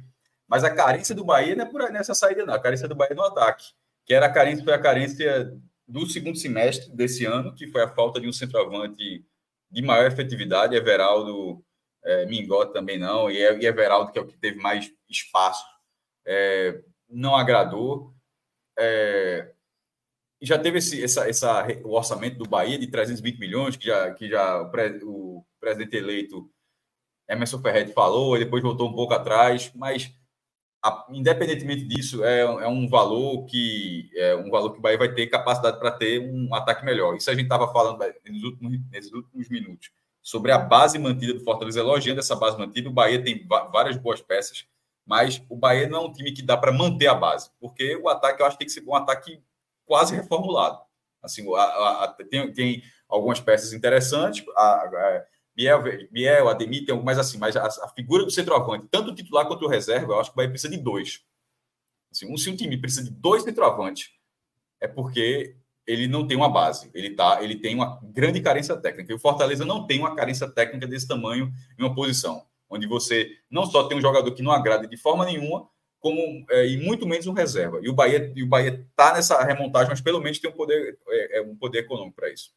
[0.47, 2.53] Mas a carência do Bahia não é por nessa saída, não.
[2.53, 3.65] A carência do Bahia é no ataque,
[4.05, 5.53] que era a carência, foi a carência
[5.87, 9.25] do segundo semestre desse ano, que foi a falta de um centroavante
[9.69, 11.63] de maior efetividade, Everaldo
[12.03, 15.65] é, Mingó também não, e, e Everaldo, que é o que teve mais espaço,
[16.25, 18.13] é, não agradou.
[18.77, 19.51] É,
[20.41, 24.27] já teve esse, essa, essa, o orçamento do Bahia de 320 milhões, que já, que
[24.27, 26.49] já o, pre, o presidente eleito
[27.29, 30.11] Emerson Ferretti falou, e depois voltou um pouco atrás, mas
[30.83, 35.13] a, independentemente disso, é, é, um valor que é um valor que o Bahia vai
[35.13, 37.15] ter capacidade para ter um ataque melhor.
[37.15, 41.43] Isso a gente estava falando nos últimos, nesses últimos minutos sobre a base mantida do
[41.43, 42.89] Fortaleza, elogiando essa base mantida.
[42.89, 44.65] O Bahia tem várias boas peças,
[45.05, 48.09] mas o Bahia não é um time que dá para manter a base, porque o
[48.09, 49.41] ataque eu acho que tem que ser um ataque
[49.91, 50.79] quase reformulado.
[51.21, 57.19] Assim, a, a, a, tem, tem algumas peças interessantes, a, Biel, Biel, Ademir tem mais
[57.19, 60.29] assim, mas a, a, figura do centroavante, tanto o titular quanto o reserva, eu acho
[60.29, 61.19] que vai precisar de dois.
[62.09, 64.11] Assim, um, se um time precisa de dois centroavantes,
[64.79, 69.11] é porque ele não tem uma base, ele tá, ele tem uma grande carência técnica.
[69.11, 73.29] E o Fortaleza não tem uma carência técnica desse tamanho em uma posição onde você
[73.49, 75.67] não só tem um jogador que não agrada de forma nenhuma,
[76.01, 77.79] como é, e muito menos um reserva.
[77.81, 80.97] E o Bahia e o Bahia tá nessa remontagem, mas pelo menos tem um poder
[81.07, 82.51] é, é um poder econômico para isso.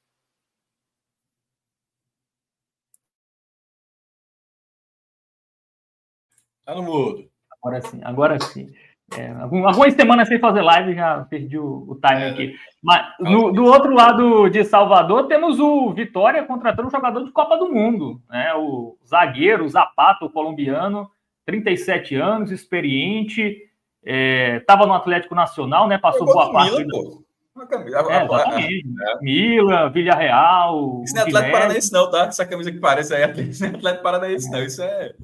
[6.64, 7.30] Tá no mudo.
[7.62, 8.72] Agora sim, agora sim.
[9.16, 12.56] É, algumas semanas sem fazer live, já perdi o, o time é, aqui.
[12.82, 17.58] Mas no, do outro lado de Salvador, temos o Vitória contratando um jogador de Copa
[17.58, 18.54] do Mundo, né?
[18.54, 21.10] O zagueiro, o Zapato, o colombiano,
[21.46, 23.70] 37 anos, experiente,
[24.02, 25.98] estava é, no Atlético Nacional, né?
[25.98, 26.84] Passou boa parte.
[26.84, 27.24] Mila, pô.
[27.72, 28.84] É, exatamente.
[29.00, 29.20] É.
[29.20, 31.02] Mila, Villarreal.
[31.04, 32.26] Isso não é Atlético Paranaense, não, tá?
[32.26, 34.62] Essa camisa que parece aí, é Atlético Paranaense, não.
[34.62, 35.14] Isso é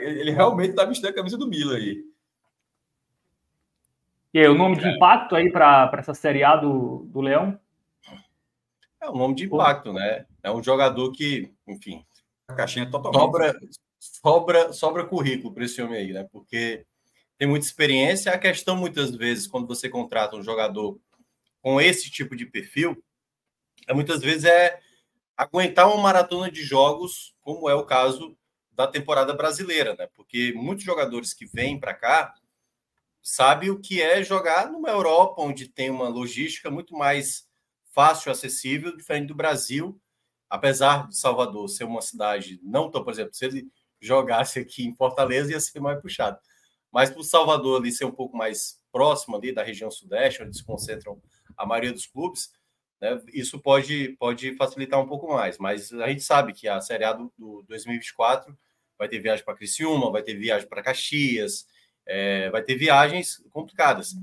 [0.00, 2.04] ele realmente está vestindo a camisa do Milan aí.
[4.34, 7.58] E aí, o nome de impacto aí para essa Série A do, do Leão?
[9.00, 10.26] É um nome de impacto, né?
[10.42, 12.04] É um jogador que, enfim,
[12.48, 13.20] a caixinha totalmente.
[13.20, 13.54] Sobra,
[14.22, 16.26] sobra, sobra currículo para esse homem aí, né?
[16.32, 16.84] Porque
[17.38, 18.32] tem muita experiência.
[18.32, 20.98] A questão, muitas vezes, quando você contrata um jogador
[21.60, 23.02] com esse tipo de perfil,
[23.86, 24.78] é, muitas vezes é
[25.36, 28.36] aguentar uma maratona de jogos, como é o caso
[28.72, 30.08] da temporada brasileira, né?
[30.14, 32.34] Porque muitos jogadores que vêm para cá
[33.22, 37.48] sabem o que é jogar numa Europa onde tem uma logística muito mais
[37.92, 40.00] fácil, acessível, diferente do Brasil,
[40.48, 43.68] apesar de Salvador ser uma cidade não tão, por exemplo, se ele
[44.00, 46.38] jogasse aqui em Fortaleza ia ser mais puxado.
[46.92, 50.56] Mas para o Salvador ali ser um pouco mais próximo ali da região sudeste, onde
[50.56, 51.20] se concentram
[51.56, 52.50] a maioria dos clubes,
[53.00, 55.58] né, isso pode, pode facilitar um pouco mais.
[55.58, 58.56] Mas a gente sabe que a Série A do, do 2024
[58.98, 61.66] vai ter viagem para Criciúma, vai ter viagem para Caxias,
[62.06, 64.14] é, vai ter viagens complicadas.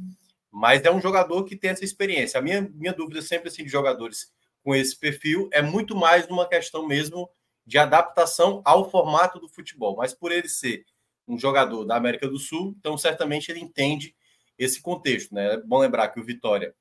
[0.51, 2.39] Mas é um jogador que tem essa experiência.
[2.39, 4.31] A minha, minha dúvida sempre assim, de jogadores
[4.63, 7.29] com esse perfil é muito mais uma questão mesmo
[7.65, 9.95] de adaptação ao formato do futebol.
[9.95, 10.85] Mas por ele ser
[11.27, 14.15] um jogador da América do Sul, então certamente ele entende
[14.57, 15.33] esse contexto.
[15.33, 15.53] Né?
[15.53, 16.75] É bom lembrar que o Vitória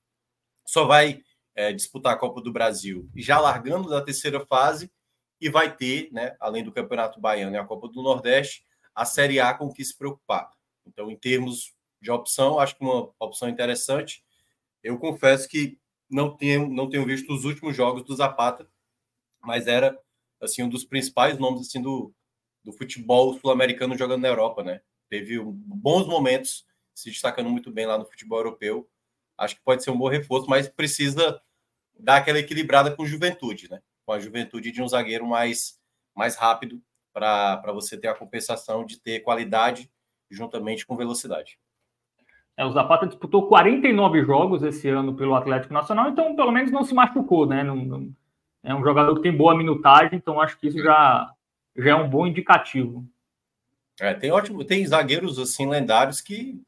[0.67, 1.23] só vai
[1.55, 4.91] é, disputar a Copa do Brasil já largando da terceira fase
[5.41, 8.65] e vai ter, né, além do Campeonato Baiano e a Copa do Nordeste,
[8.95, 10.49] a Série A com que se preocupar.
[10.87, 14.23] Então, em termos de opção, acho que uma opção interessante.
[14.83, 15.79] Eu confesso que
[16.09, 18.69] não tenho, não tenho visto os últimos jogos do Zapata,
[19.41, 19.99] mas era
[20.43, 22.13] assim um dos principais nomes assim do,
[22.65, 24.81] do futebol sul-americano jogando na Europa, né?
[25.09, 28.89] Teve bons momentos, se destacando muito bem lá no futebol europeu.
[29.39, 31.41] Acho que pode ser um bom reforço, mas precisa
[31.99, 33.81] dar aquela equilibrada com juventude, né?
[34.05, 35.79] com a juventude de um zagueiro mais,
[36.15, 36.83] mais rápido
[37.13, 39.91] para você ter a compensação de ter qualidade
[40.31, 41.59] juntamente com velocidade.
[42.57, 46.85] É, o Zapata disputou 49 jogos esse ano pelo Atlético Nacional, então pelo menos não
[46.85, 47.63] se machucou, né?
[47.63, 48.15] Não, não,
[48.63, 51.33] é um jogador que tem boa minutagem, então acho que isso já,
[51.77, 53.07] já é um bom indicativo.
[54.01, 56.61] É, tem ótimo, tem zagueiros assim lendários que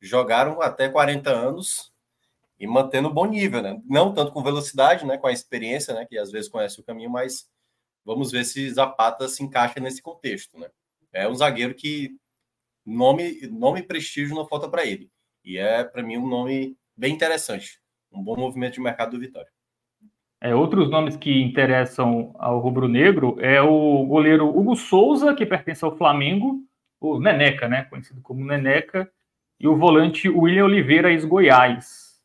[0.00, 1.92] jogaram até 40 anos
[2.58, 3.80] e mantendo um bom nível, né?
[3.86, 5.18] Não tanto com velocidade, né?
[5.18, 6.04] Com a experiência, né?
[6.06, 7.48] Que às vezes conhece o caminho, mas
[8.04, 10.68] vamos ver se Zapata se encaixa nesse contexto, né?
[11.12, 12.16] É um zagueiro que
[12.84, 15.10] nome, nome e prestígio não falta para ele.
[15.44, 17.80] E é, para mim, um nome bem interessante.
[18.12, 19.50] Um bom movimento de mercado do Vitória.
[20.40, 25.96] É, outros nomes que interessam ao rubro-negro é o goleiro Hugo Souza, que pertence ao
[25.96, 26.62] Flamengo,
[27.00, 27.84] o Neneca, né?
[27.84, 29.10] Conhecido como Neneca,
[29.58, 32.20] e o volante William Oliveira, ex-Goiás.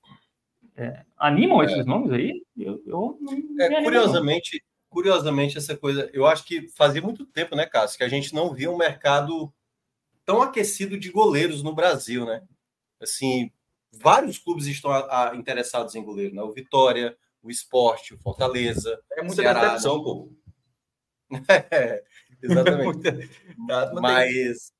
[0.76, 1.66] É, animam é.
[1.66, 2.44] esses nomes aí?
[2.58, 3.20] Eu, eu
[3.60, 8.10] é, curiosamente, curiosamente, essa coisa, eu acho que fazia muito tempo, né, Cássio, que a
[8.10, 9.54] gente não via um mercado
[10.26, 12.42] tão aquecido de goleiros no Brasil, né?
[13.02, 13.52] Assim,
[13.92, 16.42] vários clubes estão a, a, interessados em goleiro, né?
[16.42, 19.00] O Vitória, o Esporte, o Fortaleza.
[19.14, 20.32] É muita Ceará, decepção, pô.
[21.72, 22.04] é,
[22.42, 23.30] exatamente.
[23.70, 24.74] É mas.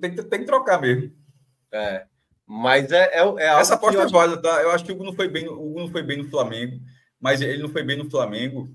[0.00, 1.12] Tem, tem, tem, que trocar mesmo.
[1.72, 2.06] É.
[2.46, 4.60] Mas é, é, é Essa aposta é válida, tá?
[4.62, 6.80] Eu acho que o Hugo não foi bem, o Hugo não foi bem no Flamengo,
[7.20, 8.74] mas ele não foi bem no Flamengo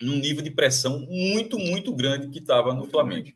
[0.00, 3.30] num nível de pressão muito, muito grande que estava no Flamengo.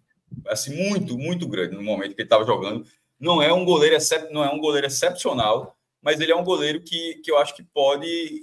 [0.47, 2.87] Assim, muito, muito grande no momento que ele estava jogando.
[3.19, 4.33] Não é um goleiro excep...
[4.33, 7.63] não é um goleiro excepcional, mas ele é um goleiro que, que eu acho que
[7.63, 8.43] pode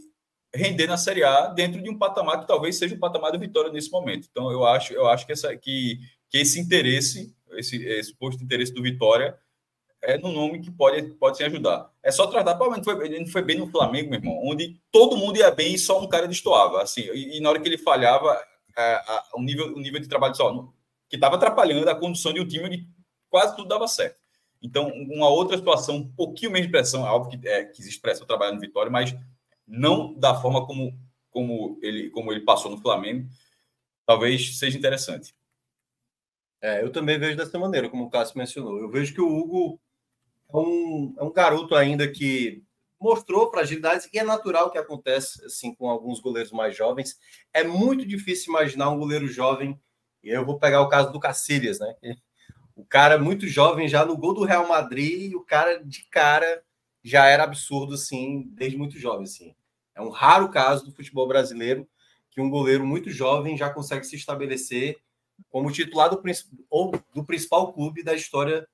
[0.53, 3.71] render na Série A dentro de um patamar que talvez seja o patamar do Vitória
[3.71, 4.27] nesse momento.
[4.29, 8.45] Então eu acho, eu acho que, essa, que, que esse interesse, esse, esse posto de
[8.45, 9.37] interesse do Vitória
[10.01, 11.91] é no nome que pode, pode se ajudar.
[12.01, 15.37] É só tratar, provavelmente foi, não foi bem no Flamengo, meu irmão, onde todo mundo
[15.37, 16.81] ia bem e só um cara destoava.
[16.81, 18.41] Assim, e, e na hora que ele falhava,
[18.77, 20.51] é, a, o, nível, o nível de trabalho só,
[21.09, 22.87] que estava atrapalhando a condução de um time onde
[23.29, 24.19] quase tudo dava certo.
[24.61, 28.27] Então, uma outra situação, um pouquinho menos de pressão, é que, é, que existe pressão
[28.27, 29.15] trabalhando no Vitória, mas
[29.69, 30.99] não da forma como,
[31.29, 33.29] como, ele, como ele passou no Flamengo,
[34.05, 35.33] talvez seja interessante.
[36.61, 38.79] É, eu também vejo dessa maneira, como o Cássio mencionou.
[38.79, 39.79] Eu vejo que o Hugo
[40.51, 42.63] é um, é um garoto ainda que
[42.99, 47.17] mostrou fragilidades e é natural que acontece assim com alguns goleiros mais jovens.
[47.53, 49.79] É muito difícil imaginar um goleiro jovem.
[50.21, 51.95] E eu vou pegar o caso do Cacilhas, né?
[52.75, 56.63] O cara muito jovem já no gol do Real Madrid e o cara de cara
[57.03, 59.55] já era absurdo assim desde muito jovem assim.
[59.95, 61.87] É um raro caso do futebol brasileiro
[62.31, 64.97] que um goleiro muito jovem já consegue se estabelecer
[65.49, 66.21] como titular do,
[66.69, 68.67] ou do principal clube da história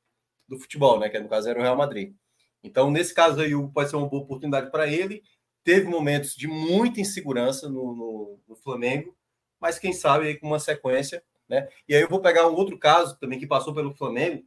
[0.47, 1.09] do futebol, né?
[1.09, 2.13] Que no caso era o Real Madrid.
[2.63, 5.24] Então, nesse caso aí, pode ser uma boa oportunidade para ele.
[5.63, 9.16] Teve momentos de muita insegurança no, no, no, Flamengo,
[9.59, 11.68] mas quem sabe aí com uma sequência, né?
[11.88, 14.43] E aí eu vou pegar um outro caso também que passou pelo Flamengo,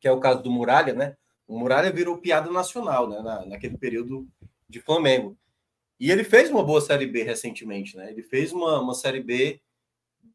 [0.00, 1.16] que é o caso do Muralha, né?
[1.46, 3.20] O Muralha virou piada nacional, né?
[3.20, 4.26] Na, naquele período
[4.68, 5.36] de Flamengo.
[5.98, 8.10] E ele fez uma boa Série B recentemente, né?
[8.10, 9.60] Ele fez uma, uma Série B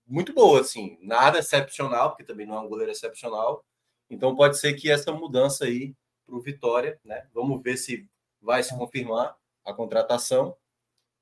[0.08, 0.98] muito boa, assim.
[1.02, 3.64] Nada excepcional, porque também não é um goleiro excepcional,
[4.10, 5.94] então pode ser que essa mudança aí
[6.26, 7.28] para o Vitória, né?
[7.34, 8.08] Vamos ver se
[8.42, 9.36] vai se confirmar
[9.66, 10.56] a contratação,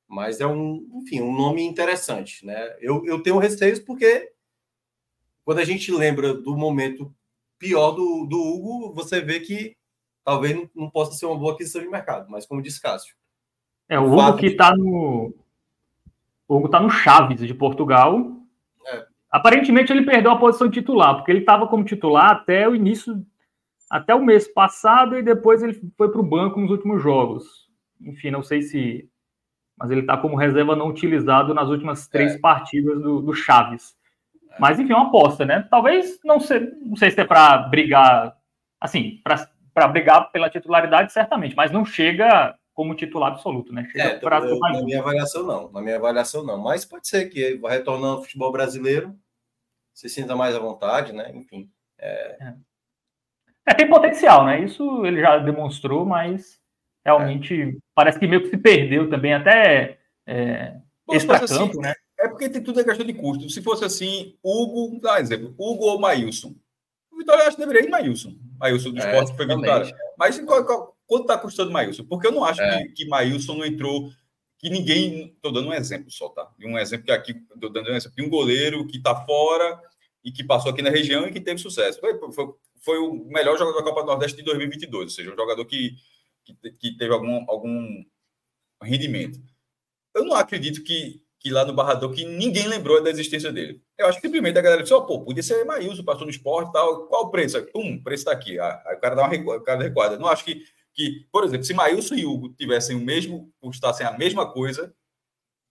[0.07, 2.75] mas é um, enfim, um nome interessante, né?
[2.79, 4.31] Eu, eu tenho receios porque
[5.43, 7.13] quando a gente lembra do momento
[7.57, 9.75] pior do, do Hugo, você vê que
[10.23, 13.15] talvez não, não possa ser uma boa aquisição de mercado, mas como disse Cássio.
[13.89, 15.33] É, o Hugo que está no.
[16.47, 18.37] O Hugo está no Chaves de Portugal,
[19.29, 23.25] Aparentemente ele perdeu a posição de titular, porque ele estava como titular até o início,
[23.89, 27.67] até o mês passado, e depois ele foi para o banco nos últimos jogos.
[28.01, 29.09] Enfim, não sei se.
[29.77, 32.39] Mas ele está como reserva não utilizado nas últimas três é.
[32.39, 33.95] partidas do, do Chaves.
[34.51, 34.55] É.
[34.59, 35.67] Mas enfim, é uma aposta, né?
[35.69, 38.35] Talvez não sei, não sei se é para brigar,
[38.79, 39.21] assim,
[39.73, 43.89] para brigar pela titularidade, certamente, mas não chega como titular absoluto, né?
[43.91, 45.71] Chega é, pra eu, na minha avaliação, não.
[45.71, 46.59] Na minha avaliação, não.
[46.59, 49.17] Mas pode ser que vai retornando ao futebol brasileiro,
[49.95, 51.31] se sinta mais à vontade, né?
[51.33, 51.71] Enfim.
[51.97, 52.37] É...
[52.39, 52.53] É.
[53.65, 54.63] é tem potencial, né?
[54.63, 56.61] Isso ele já demonstrou, mas
[57.03, 57.73] realmente é.
[57.95, 59.97] parece que meio que se perdeu também, até
[60.27, 60.75] é,
[61.09, 61.95] extra-campo, assim, né?
[62.19, 63.49] É porque tem tudo a questão de custo.
[63.49, 66.53] Se fosse assim, Hugo, dá um exemplo, Hugo ou Maílson.
[67.11, 68.35] O Vitória acho que deveria ir Maílson.
[68.59, 69.95] Maílson do é, esporte foi Vitória.
[70.15, 72.03] Mas qual, qual, quanto está custando Maílson?
[72.03, 72.83] Porque eu não acho é.
[72.83, 74.11] que, que Maílson não entrou.
[74.59, 75.33] Que ninguém.
[75.35, 76.51] Estou dando um exemplo só, tá?
[76.61, 77.31] Um exemplo que aqui.
[77.53, 79.79] Estou dando um exemplo de um goleiro que está fora
[80.23, 81.99] e que passou aqui na região e que teve sucesso.
[81.99, 82.47] Foi, foi,
[82.81, 85.95] foi o melhor jogador da Copa do Nordeste de 2022, ou seja, um jogador que,
[86.43, 88.03] que, que teve algum, algum
[88.83, 89.39] rendimento.
[90.13, 93.81] Eu não acredito que, que lá no Barrador que ninguém lembrou da existência dele.
[93.97, 96.73] Eu acho que simplesmente a galera disse, oh, pô, podia ser Maílson, passou no esporte
[96.73, 97.07] tal.
[97.07, 97.61] Qual o preço?
[97.71, 98.59] Pum, o preço está aqui.
[98.59, 100.17] Aí o cara dá uma recuada, o cara recuada.
[100.17, 100.63] Não acho que
[100.97, 104.91] que, por exemplo, se Maílson e Hugo tivessem o mesmo, custassem a mesma coisa,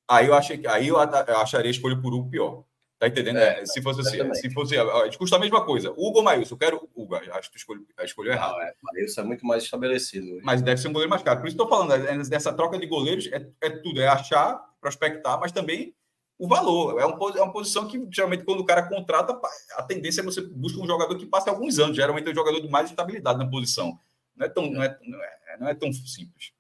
[0.09, 2.65] aí eu achei aí eu acharia a escolha por Hugo pior.
[2.99, 3.37] Tá entendendo?
[3.37, 5.91] É, se fosse assim, se fosse, a gente custa a mesma coisa.
[5.91, 6.55] Hugo ou Maílson?
[6.55, 7.15] Eu quero Hugo.
[7.17, 8.59] Acho que tu escolheu, escolheu errado.
[8.63, 10.39] é, Maílson é muito mais estabelecido.
[10.43, 11.41] Mas deve ser um goleiro mais caro.
[11.41, 14.65] Por isso estou falando, é, é, dessa troca de goleiros, é, é tudo, é achar,
[14.81, 15.95] prospectar, mas também
[16.39, 16.99] o valor.
[16.99, 19.39] É, um, é uma posição que, geralmente, quando o cara contrata,
[19.75, 21.97] a tendência é você buscar um jogador que passe alguns anos.
[21.97, 23.99] Geralmente é um jogador de mais estabilidade na posição.
[24.37, 26.53] Não é tão, não é, não é, não é tão simples.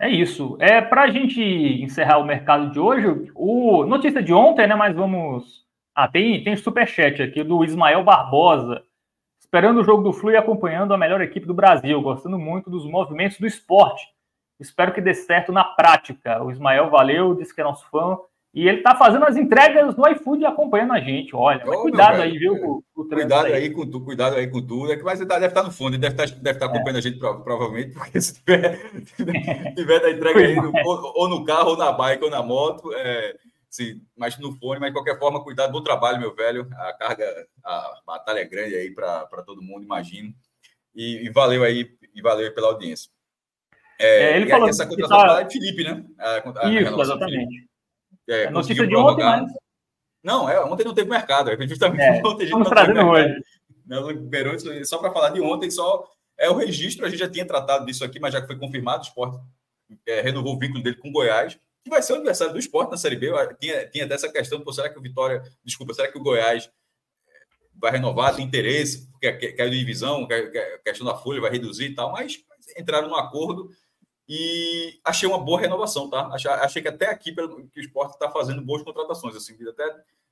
[0.00, 0.56] É isso.
[0.60, 4.74] É para a gente encerrar o mercado de hoje, o notícia de ontem, né?
[4.74, 5.66] Mas vamos.
[5.94, 8.84] Ah, tem, tem superchat aqui do Ismael Barbosa.
[9.40, 12.84] Esperando o jogo do Flu e acompanhando a melhor equipe do Brasil, gostando muito dos
[12.84, 14.06] movimentos do esporte.
[14.60, 16.42] Espero que dê certo na prática.
[16.42, 18.18] O Ismael valeu, disse que é nosso fã.
[18.58, 21.30] E ele tá fazendo as entregas no iFood e acompanhando a gente.
[21.32, 22.58] Olha, oh, cuidado aí, viu?
[22.58, 23.52] Com, com cuidado aí.
[23.52, 23.70] aí.
[23.70, 24.92] com tudo, cuidado aí com tudo.
[24.92, 26.98] É que mas ele deve estar no fundo, ele deve estar, deve estar acompanhando é.
[26.98, 28.80] a gente provavelmente, porque se tiver,
[29.76, 32.92] tiver da entrega aí no, ou, ou, no carro, ou na bike, ou na moto,
[32.94, 33.36] é,
[33.70, 36.66] sim, mas no fone, mas de qualquer forma, cuidado, bom trabalho, meu velho.
[36.72, 40.34] A carga, a batalha é grande aí para todo mundo, imagino.
[40.96, 43.08] E, e, valeu aí, e valeu pela audiência.
[44.00, 45.42] É, é ele falou essa contratação tá...
[45.42, 46.04] é Felipe, né?
[46.18, 47.68] A, a Isso, exatamente.
[48.28, 49.50] É, é notícia de ontem, mas...
[50.22, 51.50] Não, é, ontem não teve mercado.
[51.50, 53.42] É justamente é, ontem a gente estamos trazendo hoje.
[54.84, 56.06] Só para falar de ontem, só
[56.36, 57.06] é o registro.
[57.06, 59.38] A gente já tinha tratado disso aqui, mas já que foi confirmado, o esporte
[60.06, 62.90] é, renovou o vínculo dele com o Goiás, que vai ser o aniversário do esporte
[62.90, 63.30] na Série B.
[63.60, 67.32] Tinha, tinha dessa questão, pô, será que o Vitória, desculpa, será que o Goiás é,
[67.74, 71.94] vai renovar, tem interesse, porque caiu de divisão, a questão da folha vai reduzir e
[71.94, 72.38] tal, mas
[72.76, 73.70] entraram no acordo
[74.28, 76.26] e achei uma boa renovação, tá?
[76.26, 79.84] Achei, achei que até aqui pelo, que o esporte está fazendo boas contratações, assim, até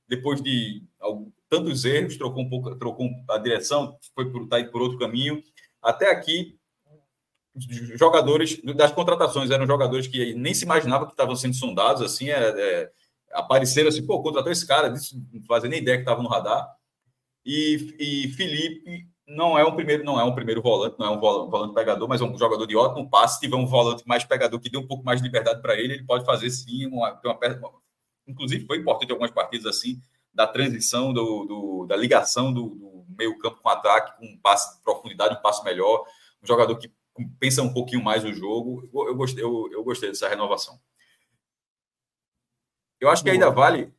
[0.07, 4.81] depois de algum, tantos erros, trocou um pouco, trocou a direção, foi por, tá por
[4.81, 5.41] outro caminho.
[5.81, 6.57] Até aqui,
[7.95, 12.37] jogadores das contratações eram jogadores que nem se imaginava que estavam sendo sondados, assim, é,
[12.37, 12.91] é,
[13.31, 16.67] apareceram assim, pô, contratou esse cara, não fazia nem ideia que estava no radar.
[17.43, 21.19] E, e Felipe não é um primeiro, não é um primeiro volante, não é um
[21.19, 23.35] volante pegador, mas é um jogador de ótimo passe.
[23.35, 25.95] Se tiver um volante mais pegador que dê um pouco mais de liberdade para ele,
[25.95, 27.73] ele pode fazer sim uma, uma, uma,
[28.25, 29.99] inclusive foi importante algumas partidas assim
[30.33, 34.77] da transição do, do da ligação do, do, meio campo com ataque, com um passe
[34.77, 36.05] de profundidade, um passe melhor,
[36.41, 36.91] um jogador que
[37.39, 38.87] pensa um pouquinho mais o jogo.
[38.93, 40.79] Eu, eu gostei, eu, eu, gostei dessa renovação.
[42.99, 43.93] Eu acho que ainda vale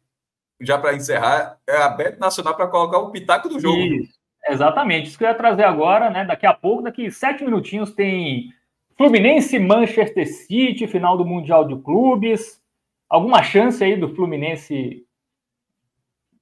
[0.60, 3.78] já para encerrar é a Bet Nacional para colocar o pitaco do jogo.
[3.78, 4.17] Isso.
[4.49, 6.24] Exatamente, isso que eu ia trazer agora, né?
[6.24, 8.53] Daqui a pouco, daqui sete minutinhos, tem
[8.96, 12.61] Fluminense Manchester City, final do Mundial de Clubes.
[13.09, 15.05] Alguma chance aí do Fluminense?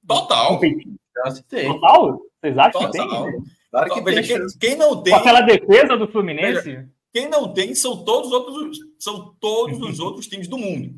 [0.07, 0.59] Total.
[1.49, 2.19] Total?
[2.41, 3.25] Vocês acham Total.
[3.25, 3.43] que tem?
[3.69, 5.13] Claro que Veja, quem, quem, não tem.
[5.13, 6.63] Com aquela defesa do Fluminense?
[6.63, 10.95] Veja, quem não tem são todos os outros, são todos os outros times do mundo.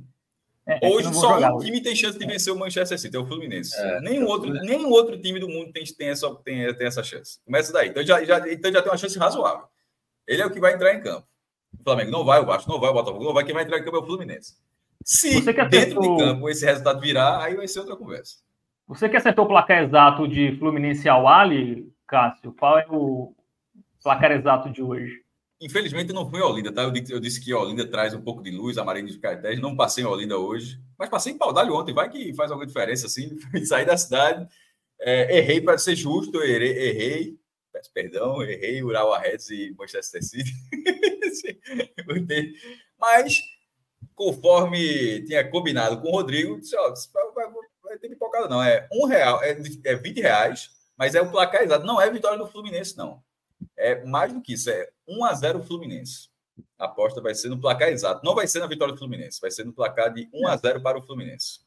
[0.69, 3.25] É, é Hoje só um time tem chance de vencer o Manchester City, é o
[3.25, 3.75] Fluminense.
[3.75, 7.39] É, nenhum, outro, nenhum outro time do mundo tem, tem, essa, tem, tem essa chance.
[7.43, 7.89] Começa daí.
[7.89, 9.65] Então já, já, então já tem uma chance razoável.
[10.27, 11.27] Ele é o que vai entrar em campo.
[11.79, 13.43] O Flamengo não vai, o Vasco não vai, o Botafogo não vai.
[13.43, 14.53] Quem vai entrar em campo é o Fluminense.
[15.03, 18.37] Se dentro de campo esse resultado virar, aí vai ser outra conversa.
[18.87, 23.33] Você que acertou o placar exato de Fluminense ao Ali, Cássio, qual é o
[24.03, 25.23] placar exato de hoje?
[25.61, 26.83] Infelizmente não fui em Olinda, tá?
[26.83, 29.59] Eu disse, que Olinda traz um pouco de luz, a Marinha de Caetés.
[29.59, 31.93] Não passei em Olinda hoje, mas passei em Paudalho ontem.
[31.93, 33.37] Vai que faz alguma diferença, assim.
[33.65, 34.47] Sair da cidade.
[35.01, 37.37] É, errei para ser justo, errei, errei.
[37.73, 40.49] Peço perdão, errei Ural Reds e Manchester City.
[42.97, 43.37] mas,
[44.15, 46.93] conforme tinha combinado com o Rodrigo, disse: Ó,
[47.83, 48.63] vai, ter pipocada, não.
[48.63, 51.85] É um real, é, é 20 reais, mas é o placar exato.
[51.85, 53.21] Não é vitória do Fluminense, não.
[53.77, 56.29] É mais do que isso, é 1 a 0 Fluminense.
[56.77, 58.23] A aposta vai ser no placar exato.
[58.23, 60.81] Não vai ser na vitória do Fluminense, vai ser no placar de 1 a 0
[60.81, 61.59] para o Fluminense.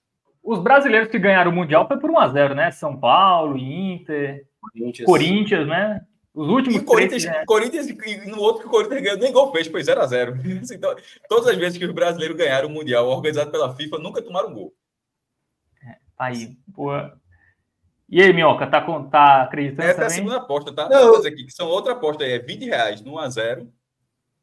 [0.43, 2.71] Os brasileiros que ganharam o Mundial foi por 1 a 0 né?
[2.71, 6.05] São Paulo, Inter, Corinthians, Corinthians né?
[6.35, 7.45] Os últimos e Corinthians, três, né?
[7.45, 10.35] Corinthians e no outro que o Corinthians ganhou, nem gol fez, foi 0 a 0
[10.73, 10.97] então,
[11.29, 14.73] Todas as vezes que os brasileiros ganharam o Mundial organizado pela FIFA, nunca tomaram gol.
[15.87, 16.57] É, aí.
[16.75, 16.91] Pô,
[18.13, 20.05] e aí, Minhoca, tá, tá acreditando Essa também?
[20.05, 20.87] é a segunda aposta, tá?
[20.87, 21.27] Não, eu...
[21.27, 23.67] aqui, que são outra aposta aí, é 20 reais no 1x0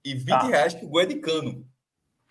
[0.03, 0.41] e 20 tá.
[0.47, 1.63] reais que o gol é de cano.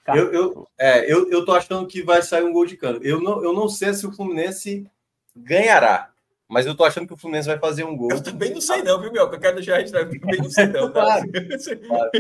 [0.05, 0.17] Tá.
[0.17, 2.99] Eu, eu, é, eu, eu tô achando que vai sair um gol de cano.
[3.05, 4.91] Eu não, eu não sei se o Fluminense
[5.37, 6.11] ganhará,
[6.49, 8.11] mas eu tô achando que o Fluminense vai fazer um gol.
[8.11, 9.37] Eu também não sei não, viu, Minhoca?
[9.37, 10.91] Eu quero deixar registrado, eu também não sei não.
[10.91, 11.03] Tá?
[11.05, 11.31] claro,
[11.87, 12.11] claro.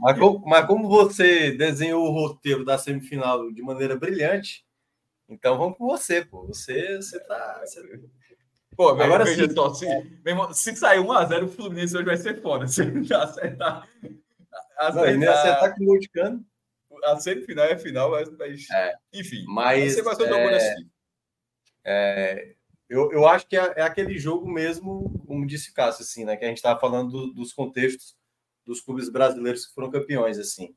[0.00, 4.64] mas, como, mas como você desenhou o roteiro da semifinal de maneira brilhante,
[5.28, 6.46] então vamos com você, pô.
[6.46, 7.60] Você, você tá...
[7.64, 7.80] Você...
[8.76, 9.54] Pô, agora veja sim.
[9.54, 9.86] só, se,
[10.24, 12.66] irmão, se sair 1x0, o Fluminense hoje vai ser foda.
[12.68, 13.88] Se acertar.
[14.76, 16.44] Acertar, não, acertar com o Moticano.
[17.04, 18.30] A semifinal é final, mas.
[18.36, 19.96] mas é, enfim, mas.
[20.00, 20.76] Vai ser é,
[21.84, 22.54] é,
[22.88, 26.36] eu, eu acho que é, é, aquele jogo mesmo, como disse Cássio, assim, né?
[26.36, 28.16] Que a gente estava falando do, dos contextos
[28.64, 30.74] dos clubes brasileiros que foram campeões, assim.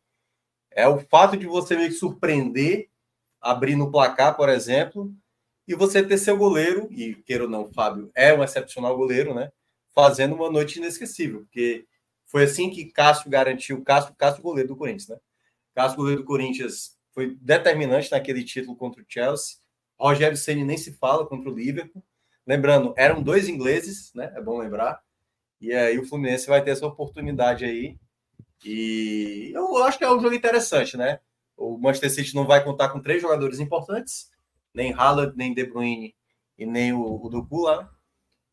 [0.72, 2.90] É o fato de você meio que surpreender,
[3.40, 5.14] abrir no placar, por exemplo,
[5.68, 9.52] e você ter seu goleiro, e queira ou não, Fábio é um excepcional goleiro, né?
[9.94, 11.86] Fazendo uma noite inesquecível, porque
[12.26, 15.18] foi assim que Cássio garantiu, Cássio, Cássio goleiro do Corinthians, né?
[15.78, 19.58] caso goleiro do Corinthians foi determinante naquele título contra o Chelsea.
[20.00, 22.04] Rogério Ceni nem se fala contra o Liverpool.
[22.48, 24.34] Lembrando, eram dois ingleses, né?
[24.36, 25.00] É bom lembrar.
[25.62, 27.96] E aí o Fluminense vai ter essa oportunidade aí.
[28.66, 31.20] E eu acho que é um jogo interessante, né?
[31.56, 34.32] O Manchester City não vai contar com três jogadores importantes,
[34.78, 36.16] nem Haaland, nem De Bruyne
[36.56, 37.92] e nem o, o Ducu lá.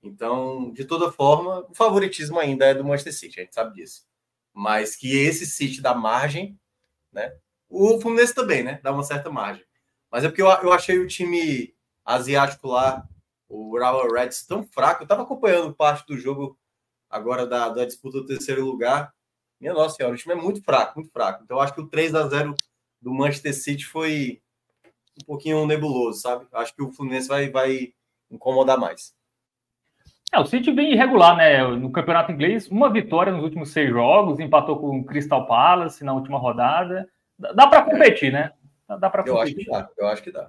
[0.03, 4.07] Então, de toda forma, o favoritismo ainda é do Manchester City, a gente sabe disso.
[4.53, 6.59] Mas que esse City dá margem,
[7.12, 7.37] né?
[7.68, 8.81] O Fluminense também, né?
[8.83, 9.64] Dá uma certa margem.
[10.11, 13.07] Mas é porque eu, eu achei o time asiático lá,
[13.49, 15.03] o Urawa Reds, tão fraco.
[15.03, 16.59] Eu estava acompanhando parte do jogo
[17.11, 19.12] agora da, da disputa do terceiro lugar.
[19.61, 21.43] Minha nossa senhora, o time é muito fraco, muito fraco.
[21.43, 22.55] Então, eu acho que o 3 a 0
[23.01, 24.43] do Manchester City foi
[25.23, 26.47] um pouquinho nebuloso, sabe?
[26.53, 27.93] Acho que o Fluminense vai, vai
[28.31, 29.15] incomodar mais.
[30.33, 31.65] É, o City vem irregular, né?
[31.69, 36.12] No campeonato inglês, uma vitória nos últimos seis jogos, empatou com o Crystal Palace na
[36.12, 37.09] última rodada.
[37.39, 38.53] Dá para competir, né?
[38.89, 39.33] Dá para competir.
[39.33, 39.89] Eu acho que dá.
[39.97, 40.49] Eu acho que dá.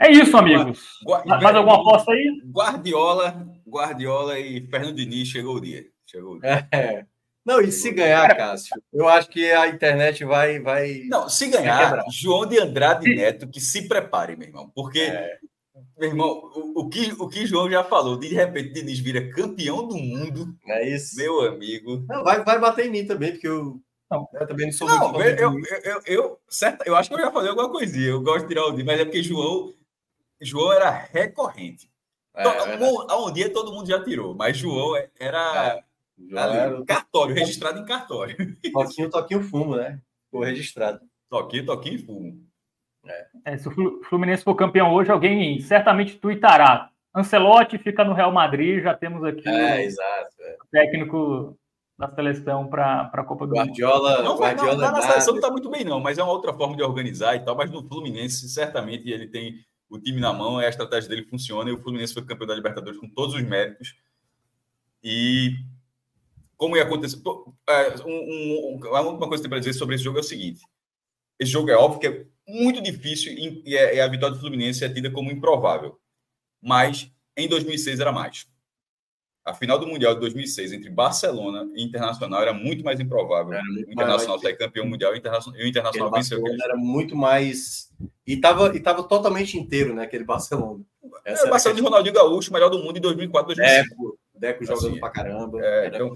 [0.00, 1.00] É isso, amigos.
[1.02, 2.40] Guarda, Mais alguma aposta aí?
[2.46, 5.84] Guardiola, Guardiola e Fernando Diniz chegou o dia.
[6.06, 6.68] Chegou o dia.
[6.72, 7.04] É.
[7.48, 10.60] Não, e se ganhar, Cássio, eu acho que a internet vai.
[10.60, 11.04] vai...
[11.08, 14.70] Não, se ganhar, João de Andrade Neto, que se prepare, meu irmão.
[14.74, 15.38] Porque é.
[15.98, 19.88] Meu irmão, o, o, que, o que João já falou, de repente Diniz vira campeão
[19.88, 20.54] do mundo.
[20.66, 21.16] É isso.
[21.16, 22.04] Meu amigo.
[22.08, 23.80] Não, vai, vai bater em mim também, porque eu,
[24.10, 24.28] não.
[24.34, 25.26] eu também não sou não, muito.
[25.26, 28.08] Eu, eu, eu, eu, certo, eu acho que eu já falei alguma coisinha.
[28.08, 29.72] Eu gosto de tirar o dia, mas é porque João,
[30.40, 31.90] João era recorrente.
[32.36, 35.84] É, então, é um dia todo mundo já tirou, mas João era, é,
[36.28, 36.84] João ali, era...
[36.84, 38.36] cartório, registrado em cartório.
[38.72, 40.00] Toquinho, toquinho fumo, né?
[40.24, 41.00] Ficou registrado.
[41.30, 42.48] Toquinho, toquinho fumo.
[43.06, 43.26] É.
[43.44, 46.90] É, se o Fluminense for campeão hoje, alguém certamente tuitará.
[47.14, 50.56] Ancelotti fica no Real Madrid, já temos aqui é, exato, é.
[50.62, 51.58] o técnico
[51.98, 54.24] da seleção para a Copa do Guardiola, Mundo.
[54.24, 56.76] Não, Guardiola não, na seleção não está muito bem, não, mas é uma outra forma
[56.76, 57.56] de organizar e tal.
[57.56, 59.54] Mas no Fluminense, certamente, ele tem
[59.90, 63.00] o time na mão, a estratégia dele funciona e o Fluminense foi campeão da Libertadores
[63.00, 63.96] com todos os méritos.
[65.02, 65.54] E
[66.58, 67.18] como ia acontecer.
[67.68, 70.60] É, um, um, uma coisa que tem para dizer sobre esse jogo é o seguinte:
[71.38, 74.92] esse jogo é óbvio que é muito difícil e é, a vitória do Fluminense é
[74.92, 75.98] tida como improvável.
[76.60, 78.46] Mas em 2006 era mais.
[79.44, 83.54] A final do Mundial de 2006 entre Barcelona e Internacional era muito mais improvável.
[83.54, 86.42] Era muito o Internacional sair campeão mundial e o Internacional, venceu.
[86.62, 87.90] Era muito mais.
[88.26, 90.02] E estava e tava totalmente inteiro, né?
[90.02, 90.84] Aquele Barcelona.
[91.24, 94.18] Essa é, o Barcelona de Ronaldinho Gaúcho, melhor do mundo em 2004, 2005.
[94.38, 95.58] Deco, Deco jogando assim, pra caramba.
[95.62, 96.12] É, então,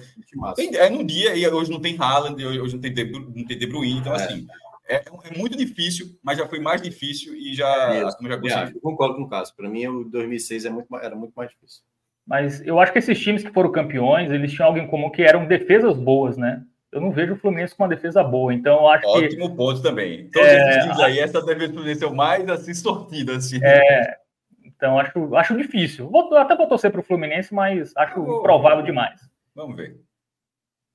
[0.55, 3.59] tem, é num dia, e hoje não tem Haaland, hoje não tem De, não tem
[3.59, 4.17] de Bruyne, então é.
[4.17, 4.47] assim
[4.89, 8.75] é, é, muito difícil, mas já foi mais difícil e já, é, já conseguiu.
[8.75, 9.55] Eu concordo com o caso.
[9.57, 11.83] Para mim, o 2006 é muito, era muito mais difícil.
[12.27, 15.23] Mas eu acho que esses times que foram campeões, eles tinham algo em comum que
[15.23, 16.63] eram defesas boas, né?
[16.93, 19.27] Eu não vejo o Fluminense com uma defesa boa, então eu acho Ótimo que...
[19.27, 20.29] Ótimo ponto também.
[20.31, 20.69] Todos é...
[20.69, 23.59] esses times aí, essa defesa do Fluminense é o mais, assim, sortida, assim.
[23.63, 24.17] É,
[24.65, 26.09] então acho, acho difícil.
[26.11, 29.21] Vou, até vou torcer para o Fluminense, mas acho improvável demais.
[29.55, 29.97] Vamos ver.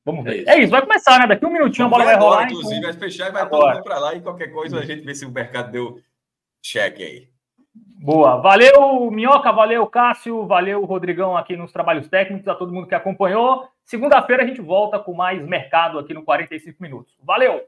[0.05, 0.32] Vamos ver.
[0.32, 0.49] É isso.
[0.49, 1.28] é isso, vai começar, né?
[1.28, 2.51] Daqui um minutinho Vamos a bola vai agora, rolar.
[2.51, 2.91] Inclusive, então...
[2.91, 3.61] vai fechar e vai agora.
[3.61, 5.99] todo mundo para lá e qualquer coisa a gente vê se o mercado deu
[6.63, 7.30] cheque aí.
[7.99, 8.38] Boa.
[8.38, 13.68] Valeu, Minhoca, valeu, Cássio, valeu, Rodrigão aqui nos trabalhos técnicos, a todo mundo que acompanhou.
[13.84, 17.18] Segunda-feira a gente volta com mais mercado aqui no 45 minutos.
[17.24, 17.68] Valeu!